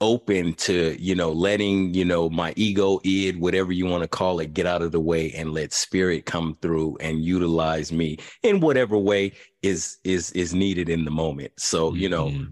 open 0.00 0.52
to 0.54 0.96
you 1.00 1.14
know 1.14 1.30
letting 1.30 1.94
you 1.94 2.04
know 2.04 2.28
my 2.28 2.52
ego 2.56 3.00
id 3.04 3.36
whatever 3.38 3.70
you 3.70 3.86
want 3.86 4.02
to 4.02 4.08
call 4.08 4.40
it 4.40 4.52
get 4.52 4.66
out 4.66 4.82
of 4.82 4.90
the 4.90 4.98
way 4.98 5.30
and 5.30 5.52
let 5.52 5.72
spirit 5.72 6.26
come 6.26 6.58
through 6.60 6.96
and 6.98 7.24
utilize 7.24 7.92
me 7.92 8.18
in 8.42 8.58
whatever 8.58 8.98
way 8.98 9.30
is 9.62 9.98
is 10.02 10.32
is 10.32 10.52
needed 10.52 10.88
in 10.88 11.04
the 11.04 11.10
moment 11.12 11.52
so 11.56 11.88
mm-hmm. 11.88 11.98
you 11.98 12.08
know 12.08 12.26
mm-hmm 12.26 12.50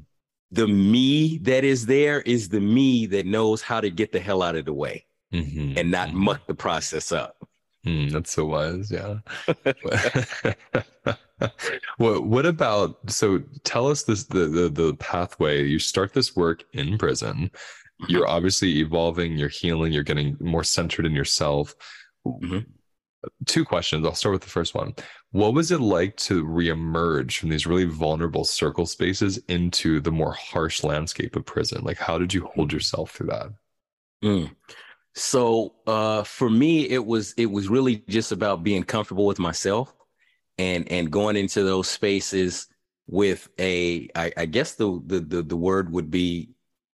the 0.53 0.67
me 0.67 1.39
that 1.39 1.65
is 1.65 1.87
there 1.87 2.21
is 2.23 2.49
the 2.49 2.61
me 2.61 3.07
that 3.07 3.27
knows 3.27 3.63
how 3.63 3.81
to 3.81 3.91
get 3.91 4.13
the 4.13 4.21
hell 4.21 4.43
out 4.43 4.57
of 4.57 4.65
the 4.65 4.73
way 4.73 5.05
mm-hmm. 5.33 5.79
and 5.79 5.91
not 5.91 6.09
mm-hmm. 6.09 6.25
muck 6.25 6.47
the 6.47 6.55
process 6.55 7.13
up. 7.13 7.37
Mm, 7.87 8.11
that's 8.11 8.33
so 8.33 8.47
wise. 8.47 8.91
Yeah. 8.91 9.19
what 11.99 12.25
what 12.25 12.47
about 12.47 12.99
so 13.11 13.43
tell 13.65 13.89
us 13.89 14.03
this 14.03 14.25
the, 14.25 14.47
the 14.47 14.69
the 14.69 14.95
pathway 14.97 15.65
you 15.65 15.79
start 15.79 16.13
this 16.13 16.37
work 16.37 16.65
in 16.73 16.99
prison 16.99 17.51
you're 18.09 18.23
mm-hmm. 18.23 18.31
obviously 18.31 18.79
evolving 18.79 19.37
you're 19.37 19.49
healing 19.49 19.93
you're 19.93 20.03
getting 20.03 20.37
more 20.41 20.65
centered 20.65 21.07
in 21.07 21.13
yourself 21.13 21.75
mm-hmm 22.27 22.61
two 23.47 23.65
questions. 23.65 24.07
I'll 24.07 24.15
start 24.15 24.35
with 24.35 24.43
the 24.43 24.49
first 24.49 24.75
one. 24.75 24.95
What 25.33 25.55
was 25.55 25.71
it 25.71 25.81
like 25.81 26.17
to 26.19 26.45
reemerge 26.45 27.39
from 27.39 27.51
these 27.51 27.67
really 27.67 27.85
vulnerable 27.85 28.45
circle 28.45 28.87
spaces 28.87 29.39
into 29.49 30.01
the 30.01 30.11
more 30.11 30.33
harsh 30.33 30.83
landscape 30.83 31.37
of 31.37 31.47
prison? 31.47 31.85
Like, 31.85 31.99
how 31.99 32.19
did 32.19 32.35
you 32.35 32.47
hold 32.55 32.73
yourself 32.73 33.13
through 33.13 33.29
that? 33.29 33.49
Mm. 34.25 34.51
So, 35.15 35.75
uh, 35.87 36.23
for 36.23 36.49
me, 36.49 36.89
it 36.89 37.05
was 37.05 37.35
it 37.37 37.47
was 37.47 37.69
really 37.69 38.05
just 38.09 38.33
about 38.33 38.63
being 38.63 38.83
comfortable 38.83 39.27
with 39.27 39.39
myself 39.39 39.95
and 40.61 40.93
and 40.93 41.11
going 41.11 41.37
into 41.37 41.63
those 41.63 41.89
spaces 41.89 42.69
with 43.07 43.49
a, 43.59 44.09
I, 44.15 44.31
I 44.37 44.45
guess 44.47 44.75
the, 44.75 45.03
the 45.07 45.21
the 45.21 45.43
the 45.43 45.57
word 45.57 45.91
would 45.91 46.11
be 46.11 46.51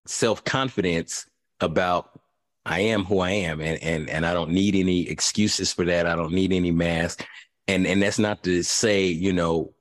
self 0.07 0.45
confidence 0.45 1.27
about 1.61 2.21
I 2.67 2.81
am 2.81 3.05
who 3.05 3.21
I 3.21 3.31
am, 3.31 3.61
and 3.61 3.83
and 3.83 4.11
and 4.11 4.27
I 4.27 4.35
don't 4.35 4.51
need 4.51 4.75
any 4.75 5.09
excuses 5.09 5.73
for 5.73 5.87
that. 5.87 6.07
I 6.07 6.15
don't 6.15 6.35
need 6.35 6.53
any 6.53 6.73
mask, 6.73 7.27
and 7.67 7.87
and 7.87 8.03
that's 8.03 8.19
not 8.19 8.45
to 8.45 8.63
say 8.63 9.07
you 9.07 9.33
know 9.33 9.73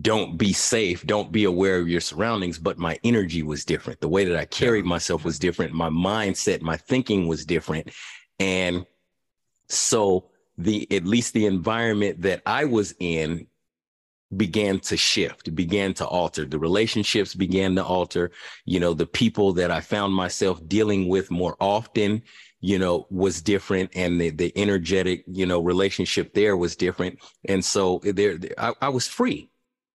don't 0.00 0.38
be 0.38 0.54
safe, 0.54 1.06
don't 1.06 1.30
be 1.30 1.44
aware 1.44 1.78
of 1.78 1.88
your 1.88 2.00
surroundings. 2.00 2.58
But 2.58 2.78
my 2.78 2.98
energy 3.04 3.42
was 3.42 3.66
different. 3.66 4.00
The 4.00 4.08
way 4.08 4.24
that 4.24 4.38
I 4.38 4.46
carried 4.46 4.86
myself 4.86 5.22
was 5.22 5.38
different. 5.38 5.74
My 5.74 5.90
mindset, 5.90 6.62
my 6.62 6.78
thinking 6.78 7.28
was 7.28 7.44
different, 7.44 7.90
and 8.40 8.86
so 9.68 10.31
the 10.64 10.86
at 10.90 11.04
least 11.04 11.34
the 11.34 11.46
environment 11.46 12.22
that 12.22 12.42
I 12.46 12.64
was 12.64 12.94
in 12.98 13.46
began 14.36 14.80
to 14.80 14.96
shift, 14.96 15.54
began 15.54 15.92
to 15.94 16.06
alter. 16.06 16.44
The 16.44 16.58
relationships 16.58 17.34
began 17.34 17.74
to 17.76 17.84
alter. 17.84 18.30
You 18.64 18.80
know, 18.80 18.94
the 18.94 19.06
people 19.06 19.52
that 19.54 19.70
I 19.70 19.80
found 19.80 20.14
myself 20.14 20.66
dealing 20.66 21.08
with 21.08 21.30
more 21.30 21.56
often, 21.60 22.22
you 22.60 22.78
know, 22.78 23.06
was 23.10 23.42
different, 23.42 23.90
and 23.94 24.20
the 24.20 24.30
the 24.30 24.52
energetic, 24.56 25.24
you 25.26 25.46
know, 25.46 25.60
relationship 25.60 26.34
there 26.34 26.56
was 26.56 26.76
different. 26.76 27.18
And 27.48 27.64
so 27.64 28.00
there, 28.04 28.38
I, 28.58 28.72
I 28.80 28.88
was 28.88 29.06
free. 29.06 29.50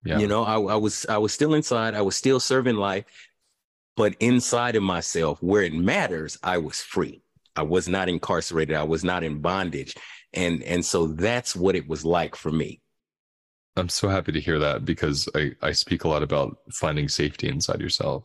Yeah. 0.05 0.19
You 0.19 0.27
know, 0.27 0.43
I, 0.43 0.55
I 0.73 0.75
was 0.75 1.05
I 1.07 1.17
was 1.17 1.33
still 1.33 1.53
inside. 1.53 1.95
I 1.95 2.01
was 2.01 2.15
still 2.15 2.39
serving 2.39 2.75
life, 2.75 3.05
but 3.95 4.15
inside 4.19 4.75
of 4.75 4.83
myself, 4.83 5.41
where 5.41 5.63
it 5.63 5.73
matters, 5.73 6.37
I 6.43 6.59
was 6.59 6.81
free. 6.81 7.23
I 7.55 7.63
was 7.63 7.87
not 7.87 8.07
incarcerated. 8.07 8.75
I 8.75 8.83
was 8.83 9.03
not 9.03 9.23
in 9.23 9.39
bondage. 9.39 9.95
And 10.37 10.63
and 10.63 10.85
so 10.85 11.07
that's 11.07 11.55
what 11.55 11.75
it 11.75 11.87
was 11.87 12.05
like 12.05 12.35
for 12.35 12.51
me 12.51 12.81
I'm 13.77 13.89
so 13.89 14.09
happy 14.09 14.31
to 14.31 14.41
hear 14.41 14.59
that 14.59 14.85
because 14.85 15.29
I, 15.35 15.51
I 15.61 15.71
speak 15.71 16.03
a 16.03 16.07
lot 16.07 16.23
about 16.23 16.57
finding 16.71 17.07
safety 17.07 17.47
inside 17.47 17.79
yourself. 17.79 18.23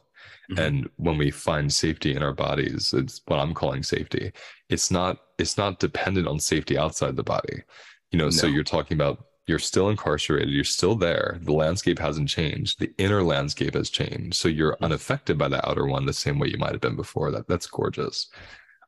Mm-hmm. 0.51 0.59
And 0.59 0.91
when 0.97 1.19
we 1.19 1.31
find 1.31 1.73
safety 1.73 2.15
in 2.15 2.23
our 2.23 2.33
bodies, 2.33 2.95
it's 2.97 3.21
what 3.27 3.39
I'm 3.39 3.55
calling 3.55 3.83
safety. 3.83 4.33
It's 4.71 4.91
not 4.91 5.19
it's 5.39 5.59
not 5.59 5.79
dependent 5.79 6.27
on 6.27 6.41
safety 6.41 6.79
outside 6.79 7.17
the 7.17 7.23
body. 7.23 7.63
You 8.11 8.19
know, 8.19 8.27
no. 8.27 8.31
so 8.31 8.47
you're 8.47 8.65
talking 8.65 8.97
about 8.97 9.27
you're 9.47 9.59
still 9.59 9.91
incarcerated, 9.91 10.51
you're 10.51 10.65
still 10.65 10.95
there. 10.95 11.39
The 11.43 11.53
landscape 11.53 11.99
hasn't 11.99 12.29
changed. 12.29 12.79
The 12.79 12.93
inner 12.97 13.23
landscape 13.23 13.75
has 13.75 13.91
changed. 13.91 14.37
So 14.37 14.49
you're 14.49 14.73
mm-hmm. 14.75 14.85
unaffected 14.85 15.37
by 15.37 15.49
the 15.49 15.69
outer 15.69 15.87
one 15.87 16.07
the 16.07 16.13
same 16.13 16.39
way 16.39 16.49
you 16.49 16.59
might 16.59 16.73
have 16.73 16.81
been 16.81 16.97
before. 16.97 17.31
That 17.31 17.47
that's 17.49 17.67
gorgeous. 17.67 18.29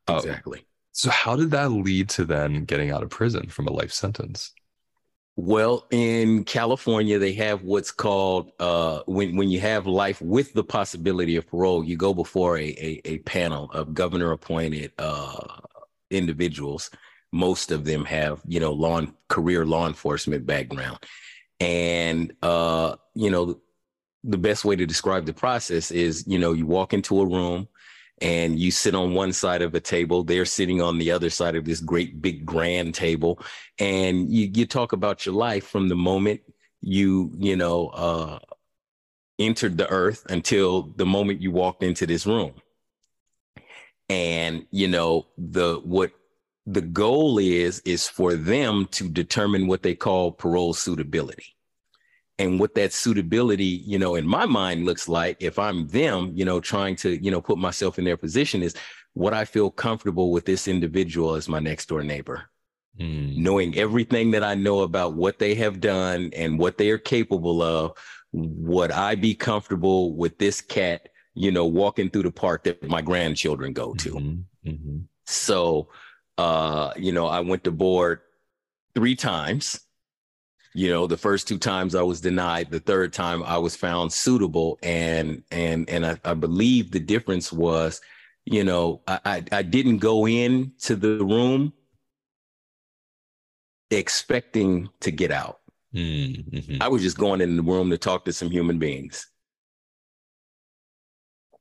Um, 0.08 0.18
exactly. 0.18 0.60
Um, 0.60 0.64
so 0.94 1.11
how 1.11 1.35
did 1.35 1.50
that 1.50 1.70
lead 1.70 2.09
to 2.11 2.24
then 2.24 2.64
getting 2.64 2.92
out 2.92 3.02
of 3.02 3.11
prison 3.11 3.48
from 3.48 3.66
a 3.66 3.72
life 3.72 3.92
sentence? 3.92 4.52
Well, 5.35 5.87
in 5.90 6.44
California, 6.44 7.18
they 7.18 7.33
have 7.33 7.64
what's 7.64 7.90
called 7.90 8.52
uh, 8.61 9.00
when 9.07 9.35
when 9.35 9.50
you 9.50 9.59
have 9.59 9.88
life 9.88 10.22
with 10.22 10.52
the 10.52 10.62
possibility 10.62 11.35
of 11.35 11.48
parole, 11.48 11.83
you 11.85 11.96
go 11.96 12.14
before 12.14 12.57
a 12.57 12.62
a, 12.62 13.00
a 13.04 13.18
panel 13.18 13.68
of 13.72 13.92
governor 13.92 14.30
appointed 14.30 14.92
uh, 14.96 15.44
individuals. 16.11 16.90
Most 17.33 17.72
of 17.72 17.85
them 17.85 18.04
have 18.04 18.40
you 18.46 18.61
know 18.61 18.72
law 18.72 19.02
career 19.28 19.66
law 19.66 19.88
enforcement 19.88 20.46
background, 20.46 20.98
and 21.59 22.33
uh, 22.40 22.94
you 23.14 23.30
know 23.30 23.61
the 24.22 24.38
best 24.38 24.64
way 24.64 24.76
to 24.76 24.87
describe 24.87 25.26
the 25.26 25.35
process 25.35 25.90
is 25.90 26.24
you 26.28 26.38
know 26.38 26.52
you 26.52 26.66
walk 26.66 26.94
into 26.94 27.20
a 27.20 27.26
room 27.26 27.66
and 28.20 28.59
you 28.59 28.70
sit 28.70 28.94
on 28.94 29.14
one 29.14 29.33
side 29.33 29.62
of 29.62 29.74
a 29.74 29.81
table 29.81 30.22
they're 30.22 30.44
sitting 30.44 30.81
on 30.81 30.98
the 30.98 31.11
other 31.11 31.31
side 31.31 31.57
of 31.57 31.64
this 31.64 31.81
great 31.81 32.22
big 32.22 32.46
grand 32.46 32.94
table 32.94 33.40
and 33.79 34.31
you, 34.31 34.50
you 34.55 34.66
talk 34.66 34.92
about 34.92 35.27
your 35.27 35.35
life 35.35 35.66
from 35.66 35.88
the 35.88 35.96
moment 35.96 36.40
you 36.81 37.33
you 37.38 37.57
know 37.57 37.88
uh 37.88 38.38
entered 39.38 39.77
the 39.77 39.88
earth 39.90 40.24
until 40.29 40.92
the 40.96 41.07
moment 41.07 41.42
you 41.42 41.50
walked 41.50 41.83
into 41.83 42.07
this 42.07 42.27
room. 42.27 42.53
And 44.09 44.66
you 44.70 44.87
know 44.87 45.27
the 45.38 45.81
what 45.83 46.12
the 46.66 46.83
goal 46.83 47.38
is 47.38 47.81
is 47.81 48.07
for 48.07 48.35
them 48.35 48.87
to 48.92 49.09
determine 49.09 49.66
what 49.66 49.83
they 49.83 49.94
call 49.94 50.33
parole 50.33 50.74
suitability 50.74 51.57
and 52.38 52.59
what 52.59 52.75
that 52.75 52.92
suitability 52.92 53.83
you 53.87 53.99
know 53.99 54.14
in 54.14 54.27
my 54.27 54.47
mind 54.47 54.85
looks 54.85 55.09
like 55.09 55.37
if 55.40 55.59
i'm 55.59 55.87
them 55.88 56.33
you 56.35 56.44
know 56.44 56.61
trying 56.61 56.97
to 56.97 57.23
you 57.23 57.31
know 57.31 57.40
put 57.40 57.59
myself 57.59 57.99
in 57.99 58.05
their 58.05 58.16
position 58.16 58.62
is 58.62 58.75
what 59.12 59.33
i 59.33 59.44
feel 59.44 59.70
comfortable 59.70 60.33
with 60.33 60.44
this 60.44 60.66
individual 60.66 61.35
as 61.35 61.49
my 61.49 61.59
next 61.59 61.88
door 61.88 62.03
neighbor 62.03 62.44
mm. 63.01 63.37
knowing 63.37 63.77
everything 63.77 64.31
that 64.31 64.42
i 64.42 64.55
know 64.55 64.81
about 64.81 65.14
what 65.14 65.38
they 65.38 65.55
have 65.55 65.81
done 65.81 66.31
and 66.35 66.59
what 66.59 66.79
they 66.79 66.90
are 66.90 66.99
capable 66.99 67.62
of 67.62 67.92
would 68.33 68.90
i 68.90 69.14
be 69.14 69.35
comfortable 69.35 70.16
with 70.16 70.38
this 70.38 70.61
cat 70.61 71.09
you 71.35 71.51
know, 71.51 71.66
walking 71.66 72.09
through 72.09 72.23
the 72.23 72.31
park 72.31 72.64
that 72.64 72.83
my 72.88 73.03
grandchildren 73.03 73.73
go 73.73 73.92
to. 73.94 74.11
Mm-hmm. 74.11 74.70
Mm-hmm. 74.70 74.99
So, 75.27 75.88
uh, 76.38 76.92
you 76.97 77.12
know, 77.12 77.27
I 77.27 77.40
went 77.40 77.64
to 77.64 77.73
board 77.73 78.20
three 78.94 79.16
times. 79.16 79.81
You 80.76 80.90
know, 80.90 81.06
the 81.06 81.16
first 81.16 81.46
two 81.46 81.58
times 81.58 81.94
I 81.94 82.02
was 82.02 82.20
denied. 82.20 82.70
The 82.70 82.80
third 82.80 83.12
time 83.12 83.44
I 83.44 83.58
was 83.58 83.76
found 83.76 84.12
suitable, 84.12 84.78
and 84.82 85.44
and 85.52 85.88
and 85.88 86.04
I, 86.04 86.18
I 86.24 86.34
believe 86.34 86.90
the 86.90 86.98
difference 86.98 87.52
was, 87.52 88.00
you 88.44 88.64
know, 88.64 89.00
I, 89.06 89.20
I 89.24 89.44
I 89.52 89.62
didn't 89.62 89.98
go 89.98 90.26
in 90.26 90.72
to 90.80 90.96
the 90.96 91.24
room 91.24 91.72
expecting 93.90 94.88
to 95.00 95.12
get 95.12 95.30
out. 95.30 95.60
Mm-hmm. 95.94 96.82
I 96.82 96.88
was 96.88 97.02
just 97.02 97.18
going 97.18 97.40
in 97.40 97.56
the 97.56 97.62
room 97.62 97.90
to 97.90 97.98
talk 97.98 98.24
to 98.24 98.32
some 98.32 98.50
human 98.50 98.80
beings. 98.80 99.28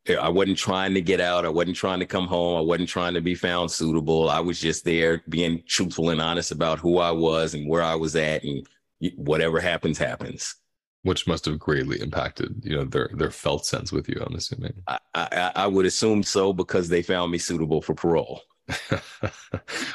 I 0.09 0.27
wasn't 0.27 0.57
trying 0.57 0.95
to 0.95 1.01
get 1.01 1.21
out. 1.21 1.45
I 1.45 1.49
wasn't 1.49 1.77
trying 1.77 1.99
to 1.99 2.05
come 2.05 2.27
home. 2.27 2.57
I 2.57 2.61
wasn't 2.61 2.89
trying 2.89 3.13
to 3.13 3.21
be 3.21 3.35
found 3.35 3.71
suitable. 3.71 4.29
I 4.29 4.41
was 4.41 4.59
just 4.59 4.83
there 4.83 5.21
being 5.29 5.63
truthful 5.65 6.09
and 6.09 6.19
honest 6.19 6.51
about 6.51 6.79
who 6.79 6.97
I 6.97 7.11
was 7.11 7.53
and 7.53 7.69
where 7.69 7.83
I 7.83 7.95
was 7.95 8.15
at, 8.15 8.43
and 8.43 8.67
whatever 9.15 9.59
happens, 9.59 9.97
happens. 9.97 10.55
Which 11.03 11.27
must 11.27 11.45
have 11.45 11.59
greatly 11.59 11.99
impacted, 11.99 12.61
you 12.63 12.77
know, 12.77 12.85
their 12.85 13.09
their 13.13 13.31
felt 13.31 13.65
sense 13.65 13.91
with 13.91 14.07
you. 14.07 14.23
I'm 14.25 14.35
assuming. 14.35 14.73
I, 14.87 14.99
I, 15.13 15.51
I 15.55 15.67
would 15.67 15.85
assume 15.85 16.23
so 16.23 16.53
because 16.53 16.87
they 16.87 17.01
found 17.01 17.29
me 17.29 17.37
suitable 17.37 17.81
for 17.81 17.93
parole. 17.93 18.41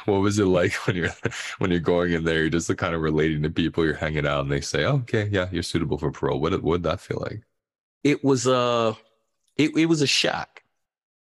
what 0.05 0.21
was 0.21 0.37
it 0.37 0.45
like 0.45 0.73
when 0.85 0.95
you're 0.95 1.09
when 1.57 1.71
you're 1.71 1.79
going 1.79 2.13
in 2.13 2.23
there? 2.23 2.41
You're 2.41 2.49
just 2.51 2.75
kind 2.77 2.93
of 2.93 3.01
relating 3.01 3.41
to 3.41 3.49
people. 3.49 3.83
You're 3.83 3.95
hanging 3.95 4.27
out, 4.27 4.41
and 4.41 4.51
they 4.51 4.61
say, 4.61 4.85
oh, 4.85 4.97
"Okay, 4.97 5.27
yeah, 5.31 5.47
you're 5.51 5.63
suitable 5.63 5.97
for 5.97 6.11
parole." 6.11 6.39
What 6.39 6.61
would 6.61 6.83
that 6.83 7.01
feel 7.01 7.25
like? 7.27 7.41
It 8.03 8.23
was 8.23 8.45
uh 8.45 8.93
it, 9.57 9.75
it 9.75 9.85
was 9.87 10.01
a 10.01 10.07
shock. 10.07 10.63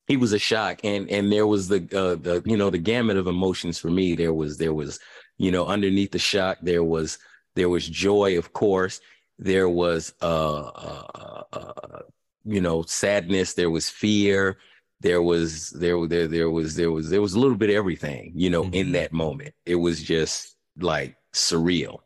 It 0.07 0.19
was 0.19 0.33
a 0.33 0.39
shock, 0.39 0.81
and 0.83 1.09
and 1.09 1.31
there 1.31 1.47
was 1.47 1.67
the 1.67 1.77
uh, 1.93 2.15
the 2.15 2.43
you 2.45 2.57
know 2.57 2.69
the 2.69 2.77
gamut 2.77 3.17
of 3.17 3.27
emotions 3.27 3.79
for 3.79 3.89
me. 3.89 4.15
There 4.15 4.33
was 4.33 4.57
there 4.57 4.73
was 4.73 4.99
you 5.37 5.51
know 5.51 5.65
underneath 5.65 6.11
the 6.11 6.19
shock 6.19 6.57
there 6.61 6.83
was 6.83 7.17
there 7.55 7.69
was 7.69 7.87
joy, 7.87 8.37
of 8.37 8.53
course. 8.53 8.99
There 9.39 9.69
was 9.69 10.13
uh, 10.21 10.63
uh, 10.63 11.43
uh 11.51 12.01
you 12.45 12.61
know 12.61 12.83
sadness. 12.83 13.53
There 13.53 13.69
was 13.69 13.89
fear 13.89 14.57
there 15.03 15.21
was 15.21 15.69
there 15.71 16.07
there 16.07 16.27
there 16.27 16.49
was 16.49 16.75
there 16.75 16.91
was 16.91 17.09
there 17.09 17.21
was 17.21 17.33
a 17.33 17.39
little 17.39 17.57
bit 17.57 17.69
of 17.69 17.75
everything 17.75 18.31
you 18.33 18.49
know 18.49 18.63
mm-hmm. 18.63 18.73
in 18.73 18.91
that 18.93 19.13
moment 19.13 19.53
it 19.65 19.75
was 19.75 20.01
just 20.01 20.55
like 20.79 21.15
surreal 21.33 21.99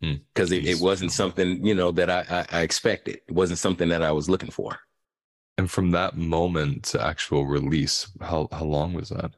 because 0.00 0.50
hmm. 0.50 0.54
mm. 0.54 0.58
it, 0.58 0.66
it, 0.66 0.80
wasn't 0.80 1.10
something 1.10 1.64
you 1.66 1.74
know 1.74 1.90
that 1.90 2.08
I, 2.08 2.24
I, 2.30 2.58
I 2.58 2.60
expected 2.60 3.20
it 3.26 3.34
wasn't 3.34 3.58
something 3.58 3.88
that 3.88 4.02
i 4.02 4.12
was 4.12 4.28
looking 4.28 4.50
for 4.50 4.78
and 5.56 5.68
from 5.68 5.90
that 5.92 6.16
moment 6.16 6.84
to 6.84 7.04
actual 7.04 7.46
release 7.46 8.08
how 8.20 8.48
how 8.52 8.64
long 8.64 8.92
was 8.92 9.08
that 9.08 9.32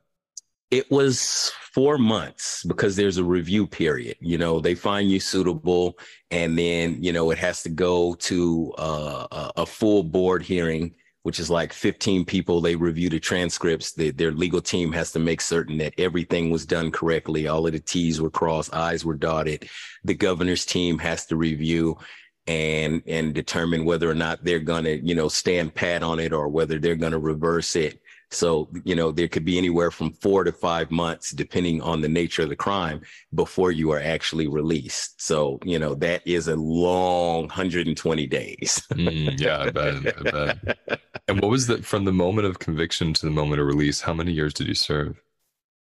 it 0.70 0.90
was 0.90 1.52
four 1.72 1.98
months 1.98 2.64
because 2.64 2.96
there's 2.96 3.18
a 3.18 3.24
review 3.24 3.66
period 3.66 4.16
you 4.20 4.38
know 4.38 4.60
they 4.60 4.74
find 4.74 5.10
you 5.10 5.20
suitable 5.20 5.98
and 6.30 6.58
then 6.58 6.96
you 7.02 7.12
know 7.12 7.30
it 7.30 7.38
has 7.38 7.62
to 7.62 7.68
go 7.68 8.14
to 8.14 8.72
uh, 8.78 9.50
a 9.56 9.66
full 9.66 10.02
board 10.02 10.42
hearing 10.42 10.94
which 11.22 11.38
is 11.38 11.50
like 11.50 11.72
15 11.72 12.24
people. 12.24 12.60
They 12.60 12.76
review 12.76 13.10
the 13.10 13.20
transcripts. 13.20 13.92
Their 13.92 14.32
legal 14.32 14.60
team 14.60 14.92
has 14.92 15.12
to 15.12 15.18
make 15.18 15.40
certain 15.40 15.78
that 15.78 15.94
everything 15.98 16.50
was 16.50 16.64
done 16.64 16.90
correctly. 16.90 17.46
All 17.46 17.66
of 17.66 17.72
the 17.72 17.78
T's 17.78 18.20
were 18.20 18.30
crossed, 18.30 18.74
I's 18.74 19.04
were 19.04 19.16
dotted. 19.16 19.68
The 20.04 20.14
governor's 20.14 20.64
team 20.64 20.98
has 20.98 21.26
to 21.26 21.36
review 21.36 21.98
and 22.46 23.02
and 23.06 23.34
determine 23.34 23.84
whether 23.84 24.10
or 24.10 24.14
not 24.14 24.42
they're 24.44 24.60
going 24.60 24.84
to, 24.84 25.06
you 25.06 25.14
know, 25.14 25.28
stand 25.28 25.74
pat 25.74 26.02
on 26.02 26.18
it 26.18 26.32
or 26.32 26.48
whether 26.48 26.78
they're 26.78 26.96
going 26.96 27.12
to 27.12 27.18
reverse 27.18 27.76
it. 27.76 28.00
So, 28.32 28.68
you 28.84 28.94
know, 28.94 29.10
there 29.10 29.26
could 29.26 29.44
be 29.44 29.58
anywhere 29.58 29.90
from 29.90 30.12
four 30.12 30.44
to 30.44 30.52
five 30.52 30.90
months, 30.90 31.30
depending 31.30 31.82
on 31.82 32.00
the 32.00 32.08
nature 32.08 32.42
of 32.42 32.48
the 32.48 32.56
crime, 32.56 33.00
before 33.34 33.72
you 33.72 33.90
are 33.90 34.00
actually 34.00 34.46
released. 34.46 35.20
So, 35.20 35.58
you 35.64 35.78
know, 35.78 35.94
that 35.96 36.26
is 36.26 36.46
a 36.46 36.54
long 36.54 37.42
120 37.42 38.26
days. 38.26 38.86
mm, 38.92 39.40
yeah, 39.40 39.58
I 39.58 39.70
bet, 39.70 39.94
I 40.18 40.52
bet. 40.54 41.00
And 41.26 41.40
what 41.40 41.50
was 41.50 41.66
that 41.66 41.84
from 41.84 42.04
the 42.04 42.12
moment 42.12 42.46
of 42.46 42.60
conviction 42.60 43.12
to 43.14 43.26
the 43.26 43.32
moment 43.32 43.60
of 43.60 43.66
release? 43.66 44.00
How 44.00 44.14
many 44.14 44.32
years 44.32 44.54
did 44.54 44.68
you 44.68 44.74
serve? 44.74 45.20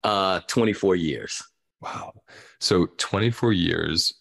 Uh, 0.03 0.39
24 0.47 0.95
years. 0.95 1.43
Wow. 1.81 2.13
So 2.59 2.87
24 2.97 3.53
years, 3.53 4.13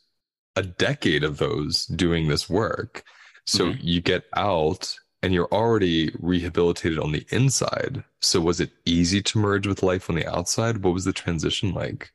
a 0.57 0.63
decade 0.63 1.23
of 1.23 1.39
those 1.39 1.87
doing 1.87 2.29
this 2.29 2.51
work. 2.51 3.05
So 3.47 3.67
mm-hmm. 3.67 3.81
you 3.81 4.01
get 4.01 4.25
out 4.35 4.97
and 5.23 5.35
you're 5.35 5.53
already 5.53 6.15
rehabilitated 6.21 6.99
on 6.99 7.13
the 7.13 7.27
inside. 7.31 8.05
So 8.21 8.41
was 8.41 8.61
it 8.61 8.71
easy 8.85 9.23
to 9.23 9.39
merge 9.39 9.67
with 9.67 9.83
life 9.83 10.09
on 10.09 10.17
the 10.17 10.27
outside? 10.27 10.83
What 10.83 10.95
was 10.95 11.05
the 11.05 11.13
transition 11.13 11.75
like? 11.75 12.11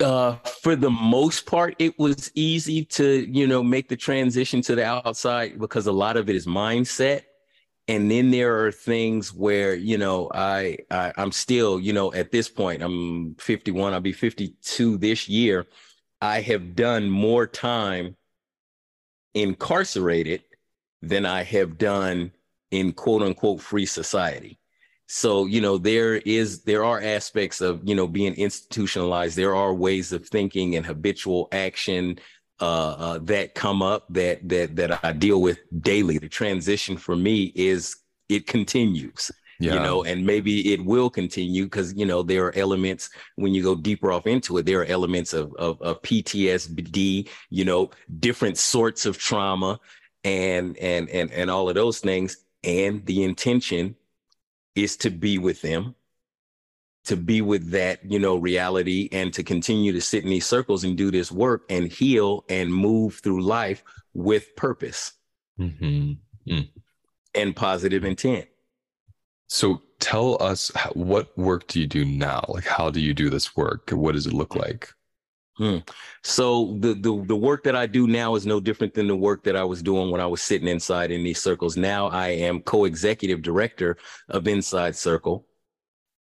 Uh, 0.00 0.36
for 0.62 0.76
the 0.76 0.90
most 0.90 1.44
part, 1.44 1.74
it 1.78 1.98
was 1.98 2.30
easy 2.34 2.84
to, 2.86 3.26
you 3.30 3.46
know, 3.46 3.62
make 3.62 3.88
the 3.88 3.96
transition 3.96 4.62
to 4.62 4.74
the 4.74 4.84
outside 4.84 5.58
because 5.58 5.86
a 5.86 5.92
lot 5.92 6.16
of 6.16 6.30
it 6.30 6.36
is 6.36 6.46
mindset. 6.46 7.22
And 7.86 8.10
then 8.10 8.30
there 8.30 8.64
are 8.64 8.72
things 8.72 9.34
where, 9.34 9.74
you 9.74 9.98
know, 9.98 10.30
I, 10.32 10.78
I 10.90 11.12
I'm 11.16 11.32
still, 11.32 11.80
you 11.80 11.92
know, 11.92 12.12
at 12.14 12.30
this 12.30 12.48
point, 12.48 12.82
I'm 12.82 13.34
51, 13.34 13.92
I'll 13.92 14.00
be 14.00 14.12
52 14.12 14.96
this 14.98 15.28
year. 15.28 15.66
I 16.22 16.40
have 16.40 16.76
done 16.76 17.10
more 17.10 17.46
time 17.46 18.16
incarcerated 19.34 20.42
than 21.02 21.26
I 21.26 21.42
have 21.42 21.78
done 21.78 22.32
in 22.70 22.92
quote 22.92 23.22
unquote 23.22 23.60
free 23.60 23.86
society. 23.86 24.58
So, 25.12 25.46
you 25.46 25.60
know, 25.60 25.76
there 25.76 26.16
is, 26.18 26.62
there 26.62 26.84
are 26.84 27.00
aspects 27.00 27.60
of, 27.60 27.80
you 27.82 27.96
know, 27.96 28.06
being 28.06 28.34
institutionalized. 28.34 29.36
There 29.36 29.56
are 29.56 29.74
ways 29.74 30.12
of 30.12 30.28
thinking 30.28 30.76
and 30.76 30.86
habitual 30.86 31.48
action 31.50 32.20
uh, 32.60 32.90
uh, 32.92 33.18
that 33.22 33.56
come 33.56 33.82
up 33.82 34.06
that, 34.10 34.48
that, 34.48 34.76
that 34.76 35.04
I 35.04 35.12
deal 35.12 35.42
with 35.42 35.58
daily. 35.80 36.18
The 36.18 36.28
transition 36.28 36.96
for 36.96 37.16
me 37.16 37.52
is 37.56 37.96
it 38.28 38.46
continues. 38.46 39.30
Yeah. 39.58 39.74
you 39.74 39.80
know 39.80 40.04
and 40.04 40.24
maybe 40.24 40.72
it 40.72 40.82
will 40.82 41.10
continue 41.10 41.64
because 41.64 41.92
you 41.92 42.06
know 42.06 42.22
there 42.22 42.46
are 42.46 42.56
elements 42.56 43.10
when 43.36 43.52
you 43.52 43.62
go 43.62 43.74
deeper 43.74 44.10
off 44.10 44.26
into 44.26 44.56
it 44.56 44.64
there 44.64 44.80
are 44.80 44.86
elements 44.86 45.34
of, 45.34 45.54
of, 45.56 45.82
of 45.82 46.00
ptsd 46.00 47.28
you 47.50 47.64
know 47.66 47.90
different 48.20 48.56
sorts 48.56 49.04
of 49.04 49.18
trauma 49.18 49.78
and 50.24 50.76
and 50.78 51.08
and 51.08 51.30
and 51.32 51.50
all 51.50 51.68
of 51.68 51.74
those 51.74 52.00
things. 52.00 52.36
And 52.62 53.06
the 53.06 53.22
intention 53.24 53.96
is 54.74 54.96
to 54.98 55.10
be 55.10 55.38
with 55.38 55.62
them 55.62 55.94
to 57.04 57.16
be 57.16 57.40
with 57.40 57.70
that 57.70 57.98
you 58.10 58.18
know 58.18 58.36
reality 58.36 59.08
and 59.12 59.32
to 59.34 59.42
continue 59.42 59.92
to 59.92 60.00
sit 60.00 60.22
in 60.24 60.30
these 60.30 60.46
circles 60.46 60.84
and 60.84 60.96
do 60.96 61.10
this 61.10 61.32
work 61.32 61.64
and 61.70 61.90
heal 61.90 62.44
and 62.48 62.72
move 62.72 63.14
through 63.16 63.42
life 63.42 63.82
with 64.14 64.54
purpose 64.56 65.12
mm-hmm. 65.58 66.12
mm. 66.46 66.68
and 67.34 67.56
positive 67.56 68.04
intent. 68.04 68.46
So 69.48 69.82
tell 69.98 70.40
us 70.40 70.70
what 70.92 71.36
work 71.36 71.66
do 71.66 71.80
you 71.80 71.86
do 71.86 72.04
now? 72.04 72.44
Like 72.48 72.66
how 72.66 72.90
do 72.90 73.00
you 73.00 73.14
do 73.14 73.30
this 73.30 73.56
work? 73.56 73.90
What 73.90 74.12
does 74.12 74.26
it 74.26 74.32
look 74.32 74.54
like 74.54 74.92
Hmm. 75.60 75.76
So 76.22 76.78
the, 76.80 76.94
the 76.94 77.22
the 77.26 77.36
work 77.36 77.64
that 77.64 77.76
I 77.76 77.84
do 77.84 78.06
now 78.06 78.34
is 78.34 78.46
no 78.46 78.60
different 78.60 78.94
than 78.94 79.06
the 79.06 79.14
work 79.14 79.44
that 79.44 79.56
I 79.56 79.64
was 79.64 79.82
doing 79.82 80.10
when 80.10 80.22
I 80.22 80.26
was 80.26 80.40
sitting 80.40 80.68
inside 80.68 81.10
in 81.10 81.22
these 81.22 81.42
circles. 81.42 81.76
Now 81.76 82.06
I 82.08 82.28
am 82.28 82.62
co-executive 82.62 83.42
director 83.42 83.98
of 84.30 84.48
Inside 84.48 84.96
Circle, 84.96 85.44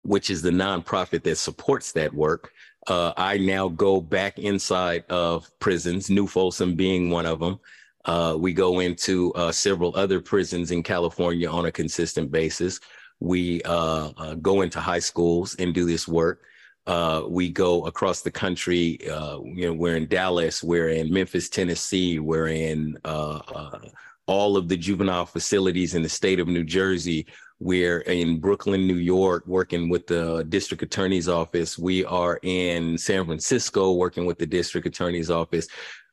which 0.02 0.28
is 0.28 0.42
the 0.42 0.50
nonprofit 0.50 1.22
that 1.22 1.38
supports 1.38 1.92
that 1.92 2.12
work. 2.12 2.50
Uh, 2.88 3.12
I 3.16 3.38
now 3.38 3.68
go 3.68 4.00
back 4.00 4.40
inside 4.40 5.04
of 5.08 5.48
prisons, 5.60 6.10
New 6.10 6.26
Folsom 6.26 6.74
being 6.74 7.08
one 7.08 7.26
of 7.26 7.38
them. 7.38 7.60
Uh, 8.06 8.34
we 8.36 8.52
go 8.52 8.80
into 8.80 9.32
uh, 9.34 9.52
several 9.52 9.94
other 9.94 10.20
prisons 10.20 10.72
in 10.72 10.82
California 10.82 11.48
on 11.48 11.66
a 11.66 11.70
consistent 11.70 12.32
basis. 12.32 12.80
We 13.20 13.62
uh, 13.62 14.10
uh, 14.16 14.34
go 14.34 14.62
into 14.62 14.80
high 14.80 14.98
schools 14.98 15.54
and 15.60 15.72
do 15.72 15.84
this 15.84 16.08
work. 16.08 16.42
Uh, 16.88 17.22
we 17.28 17.50
go 17.50 17.84
across 17.84 18.22
the 18.22 18.30
country. 18.30 18.98
Uh, 19.10 19.40
you 19.44 19.66
know, 19.66 19.74
we're 19.74 19.96
in 19.96 20.08
Dallas, 20.08 20.64
we're 20.64 20.88
in 20.88 21.12
Memphis, 21.12 21.50
Tennessee, 21.50 22.18
we're 22.18 22.48
in 22.48 22.96
uh, 23.04 23.40
uh, 23.54 23.78
all 24.26 24.56
of 24.56 24.68
the 24.68 24.76
juvenile 24.76 25.26
facilities 25.26 25.94
in 25.94 26.02
the 26.02 26.08
state 26.08 26.40
of 26.40 26.48
New 26.48 26.64
Jersey. 26.64 27.26
We're 27.60 28.00
in 28.00 28.40
Brooklyn, 28.40 28.86
New 28.86 28.96
York, 28.96 29.46
working 29.46 29.90
with 29.90 30.06
the 30.06 30.46
district 30.48 30.82
attorney's 30.82 31.28
office. 31.28 31.78
We 31.78 32.06
are 32.06 32.40
in 32.42 32.96
San 32.96 33.26
Francisco, 33.26 33.92
working 33.92 34.24
with 34.24 34.38
the 34.38 34.46
district 34.46 34.86
attorney's 34.86 35.30
office. 35.30 35.68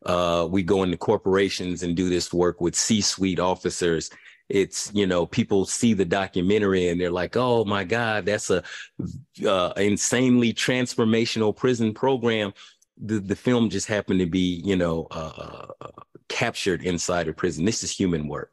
Uh, 0.05 0.45
we 0.51 0.61
go 0.61 0.83
into 0.83 0.97
corporations 0.97 1.83
and 1.83 1.95
do 1.95 2.09
this 2.09 2.33
work 2.33 2.59
with 2.59 2.75
C-suite 2.75 3.39
officers 3.39 4.09
it's 4.49 4.91
you 4.93 5.07
know 5.07 5.25
people 5.25 5.65
see 5.65 5.93
the 5.93 6.05
documentary 6.05 6.89
and 6.89 7.01
they're 7.01 7.09
like 7.09 7.35
oh 7.35 7.65
my 7.65 7.83
god 7.83 8.25
that's 8.25 8.49
a 8.49 8.63
uh, 9.47 9.73
insanely 9.77 10.53
transformational 10.53 11.55
prison 11.55 11.93
program 11.93 12.53
the, 12.97 13.19
the 13.19 13.35
film 13.35 13.69
just 13.69 13.87
happened 13.87 14.19
to 14.19 14.25
be 14.25 14.61
you 14.63 14.75
know 14.75 15.07
uh, 15.11 15.65
uh 15.81 15.87
captured 16.27 16.83
inside 16.83 17.27
a 17.27 17.33
prison 17.33 17.65
this 17.65 17.83
is 17.83 17.91
human 17.91 18.27
work 18.27 18.51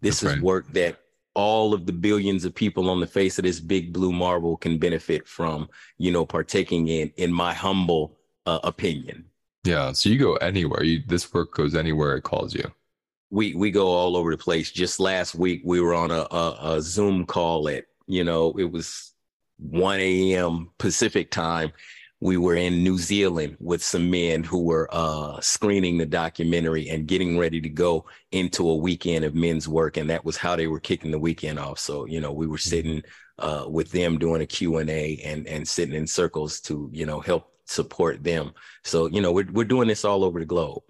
this 0.00 0.20
that's 0.20 0.32
is 0.32 0.36
right. 0.36 0.44
work 0.44 0.72
that 0.72 1.00
all 1.34 1.72
of 1.72 1.86
the 1.86 1.92
billions 1.92 2.44
of 2.44 2.54
people 2.54 2.90
on 2.90 3.00
the 3.00 3.06
face 3.06 3.38
of 3.38 3.44
this 3.44 3.60
big 3.60 3.92
blue 3.92 4.12
marble 4.12 4.56
can 4.56 4.78
benefit 4.78 5.28
from, 5.28 5.68
you 5.98 6.10
know, 6.10 6.26
partaking 6.26 6.88
in, 6.88 7.12
in 7.16 7.32
my 7.32 7.54
humble 7.54 8.18
uh, 8.46 8.58
opinion. 8.64 9.24
Yeah. 9.64 9.92
So 9.92 10.08
you 10.08 10.18
go 10.18 10.34
anywhere. 10.36 10.82
You, 10.82 11.02
this 11.06 11.32
work 11.32 11.54
goes 11.54 11.74
anywhere 11.74 12.16
it 12.16 12.22
calls 12.22 12.54
you. 12.54 12.70
We 13.30 13.54
we 13.54 13.70
go 13.70 13.88
all 13.88 14.16
over 14.16 14.30
the 14.30 14.42
place. 14.42 14.70
Just 14.70 15.00
last 15.00 15.34
week 15.34 15.62
we 15.64 15.80
were 15.80 15.94
on 15.94 16.10
a, 16.10 16.26
a, 16.30 16.58
a 16.76 16.82
Zoom 16.82 17.24
call 17.24 17.68
at 17.68 17.84
you 18.06 18.24
know 18.24 18.52
it 18.58 18.70
was 18.70 19.12
1 19.58 20.00
a.m. 20.00 20.70
Pacific 20.78 21.30
time. 21.30 21.72
We 22.22 22.36
were 22.36 22.56
in 22.56 22.82
New 22.84 22.98
Zealand 22.98 23.56
with 23.60 23.82
some 23.82 24.10
men 24.10 24.44
who 24.44 24.62
were 24.62 24.88
uh, 24.92 25.40
screening 25.40 25.96
the 25.96 26.04
documentary 26.04 26.90
and 26.90 27.06
getting 27.06 27.38
ready 27.38 27.62
to 27.62 27.68
go 27.70 28.04
into 28.30 28.68
a 28.68 28.76
weekend 28.76 29.24
of 29.24 29.34
men's 29.34 29.66
work, 29.66 29.96
and 29.96 30.10
that 30.10 30.24
was 30.24 30.36
how 30.36 30.54
they 30.54 30.66
were 30.66 30.80
kicking 30.80 31.12
the 31.12 31.18
weekend 31.18 31.58
off. 31.58 31.78
So 31.78 32.06
you 32.06 32.20
know 32.20 32.32
we 32.32 32.46
were 32.46 32.56
mm-hmm. 32.56 32.68
sitting 32.68 33.02
uh, 33.38 33.64
with 33.68 33.90
them 33.92 34.18
doing 34.18 34.42
a 34.42 34.46
Q 34.46 34.78
and 34.78 34.90
A 34.90 35.20
and 35.24 35.46
and 35.46 35.66
sitting 35.66 35.94
in 35.94 36.06
circles 36.06 36.60
to 36.62 36.90
you 36.92 37.06
know 37.06 37.20
help 37.20 37.50
support 37.70 38.22
them. 38.22 38.52
So, 38.84 39.06
you 39.06 39.20
know, 39.20 39.32
we're, 39.32 39.50
we're 39.52 39.64
doing 39.64 39.88
this 39.88 40.04
all 40.04 40.24
over 40.24 40.40
the 40.40 40.46
globe. 40.46 40.82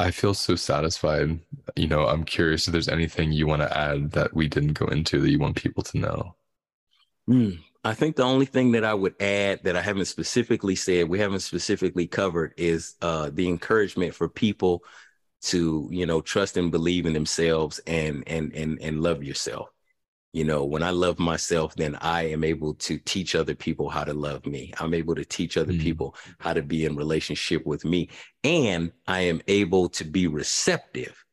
I 0.00 0.10
feel 0.10 0.32
so 0.32 0.56
satisfied. 0.56 1.40
You 1.76 1.86
know, 1.86 2.06
I'm 2.06 2.24
curious 2.24 2.66
if 2.66 2.72
there's 2.72 2.88
anything 2.88 3.32
you 3.32 3.46
want 3.46 3.60
to 3.60 3.76
add 3.76 4.12
that 4.12 4.32
we 4.34 4.48
didn't 4.48 4.72
go 4.72 4.86
into 4.86 5.20
that 5.20 5.30
you 5.30 5.38
want 5.38 5.56
people 5.56 5.82
to 5.84 5.98
know. 5.98 6.34
Mm, 7.28 7.58
I 7.84 7.92
think 7.92 8.16
the 8.16 8.22
only 8.22 8.46
thing 8.46 8.72
that 8.72 8.84
I 8.84 8.94
would 8.94 9.20
add 9.20 9.60
that 9.64 9.76
I 9.76 9.82
haven't 9.82 10.06
specifically 10.06 10.74
said, 10.74 11.06
we 11.06 11.18
haven't 11.18 11.40
specifically 11.40 12.06
covered, 12.06 12.54
is 12.56 12.94
uh, 13.02 13.28
the 13.30 13.46
encouragement 13.46 14.14
for 14.14 14.26
people 14.26 14.82
to, 15.42 15.86
you 15.92 16.06
know, 16.06 16.22
trust 16.22 16.56
and 16.56 16.70
believe 16.70 17.04
in 17.04 17.12
themselves 17.12 17.78
and 17.86 18.24
and 18.26 18.54
and 18.54 18.80
and 18.80 19.02
love 19.02 19.22
yourself. 19.22 19.68
You 20.32 20.44
know, 20.44 20.64
when 20.64 20.84
I 20.84 20.90
love 20.90 21.18
myself, 21.18 21.74
then 21.74 21.96
I 21.96 22.28
am 22.28 22.44
able 22.44 22.74
to 22.74 22.98
teach 22.98 23.34
other 23.34 23.54
people 23.54 23.88
how 23.88 24.04
to 24.04 24.14
love 24.14 24.46
me. 24.46 24.72
I'm 24.78 24.94
able 24.94 25.16
to 25.16 25.24
teach 25.24 25.56
other 25.56 25.72
mm. 25.72 25.80
people 25.80 26.14
how 26.38 26.52
to 26.52 26.62
be 26.62 26.84
in 26.84 26.94
relationship 26.94 27.66
with 27.66 27.84
me. 27.84 28.10
And 28.44 28.92
I 29.08 29.22
am 29.22 29.42
able 29.48 29.88
to 29.90 30.04
be 30.04 30.28
receptive 30.28 31.24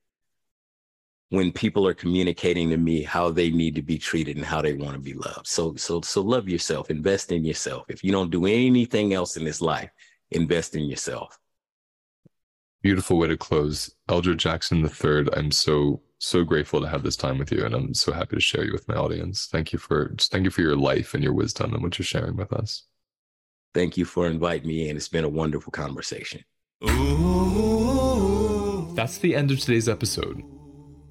when 1.30 1.52
people 1.52 1.86
are 1.86 1.94
communicating 1.94 2.70
to 2.70 2.78
me 2.78 3.04
how 3.04 3.30
they 3.30 3.52
need 3.52 3.76
to 3.76 3.82
be 3.82 3.98
treated 3.98 4.38
and 4.38 4.46
how 4.46 4.62
they 4.62 4.74
want 4.74 4.94
to 4.94 5.00
be 5.00 5.14
loved. 5.14 5.46
So 5.46 5.76
so 5.76 6.02
so 6.02 6.22
love 6.22 6.48
yourself, 6.48 6.90
invest 6.90 7.32
in 7.32 7.44
yourself. 7.44 7.86
If 7.90 8.04
you 8.04 8.12
don't 8.12 8.32
do 8.32 8.46
anything 8.46 9.14
else 9.14 9.38
in 9.38 9.44
this 9.44 9.62
life, 9.62 9.90
invest 10.32 10.76
in 10.76 10.86
yourself. 10.86 11.38
Beautiful 12.82 13.18
way 13.18 13.28
to 13.28 13.38
close. 13.38 13.94
Eldra 14.08 14.38
Jackson 14.38 14.86
III, 14.86 15.28
I'm 15.34 15.52
so 15.52 16.02
so 16.20 16.44
grateful 16.44 16.82
to 16.82 16.88
have 16.88 17.04
this 17.04 17.16
time 17.16 17.38
with 17.38 17.52
you 17.52 17.64
and 17.64 17.76
i'm 17.76 17.94
so 17.94 18.12
happy 18.12 18.36
to 18.36 18.42
share 18.42 18.66
you 18.66 18.72
with 18.72 18.88
my 18.88 18.96
audience. 18.96 19.46
Thank 19.46 19.72
you 19.72 19.80
for 19.80 20.16
thank 20.18 20.46
you 20.46 20.50
for 20.50 20.62
your 20.62 20.76
life 20.76 21.14
and 21.14 21.24
your 21.24 21.34
wisdom 21.34 21.74
and 21.74 21.84
what 21.84 21.98
you're 22.00 22.06
sharing 22.06 22.36
with 22.36 22.52
us. 22.52 22.84
Thank 23.74 23.98
you 23.98 24.06
for 24.06 24.28
inviting 24.28 24.68
me 24.68 24.90
and 24.90 24.98
it's 24.98 25.08
been 25.08 25.24
a 25.24 25.30
wonderful 25.30 25.72
conversation. 25.72 26.44
That's 28.96 29.20
the 29.20 29.36
end 29.36 29.52
of 29.52 29.60
today's 29.60 29.88
episode. 29.88 30.42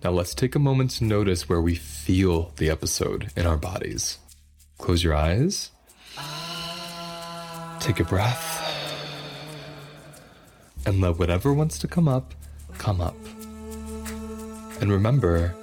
Now 0.03 0.11
let's 0.11 0.35
take 0.35 0.55
a 0.55 0.59
moment 0.59 0.91
to 0.93 1.05
notice 1.05 1.49
where 1.49 1.61
we 1.61 1.77
feel 1.77 2.53
the 2.57 2.69
episode 2.69 3.31
in 3.37 3.47
our 3.47 3.57
bodies. 3.57 4.19
Close 4.79 5.05
your 5.05 5.15
eyes. 5.15 5.71
Take 7.81 8.01
a 8.01 8.05
breath. 8.05 8.63
And 10.85 11.01
let 11.01 11.19
whatever 11.19 11.53
wants 11.53 11.79
to 11.79 11.89
come 11.89 12.09
up 12.09 12.35
come 12.79 13.01
up 13.01 13.17
and 14.81 14.93
remember, 14.93 15.55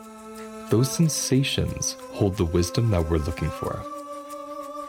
those 0.70 0.92
sensations 0.92 1.96
hold 2.14 2.38
the 2.38 2.46
wisdom 2.46 2.90
that 2.92 3.10
we're 3.10 3.18
looking 3.18 3.50
for. 3.50 3.84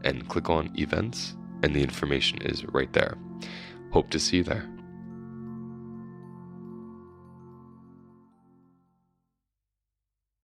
and 0.05 0.29
click 0.29 0.51
on 0.51 0.71
events, 0.79 1.35
and 1.63 1.75
the 1.75 1.83
information 1.83 2.43
is 2.43 2.67
right 2.67 2.93
there. 2.93 3.17
Hope 3.93 4.11
to 4.11 4.19
see 4.19 4.37
you 4.39 4.45
there. 4.45 4.76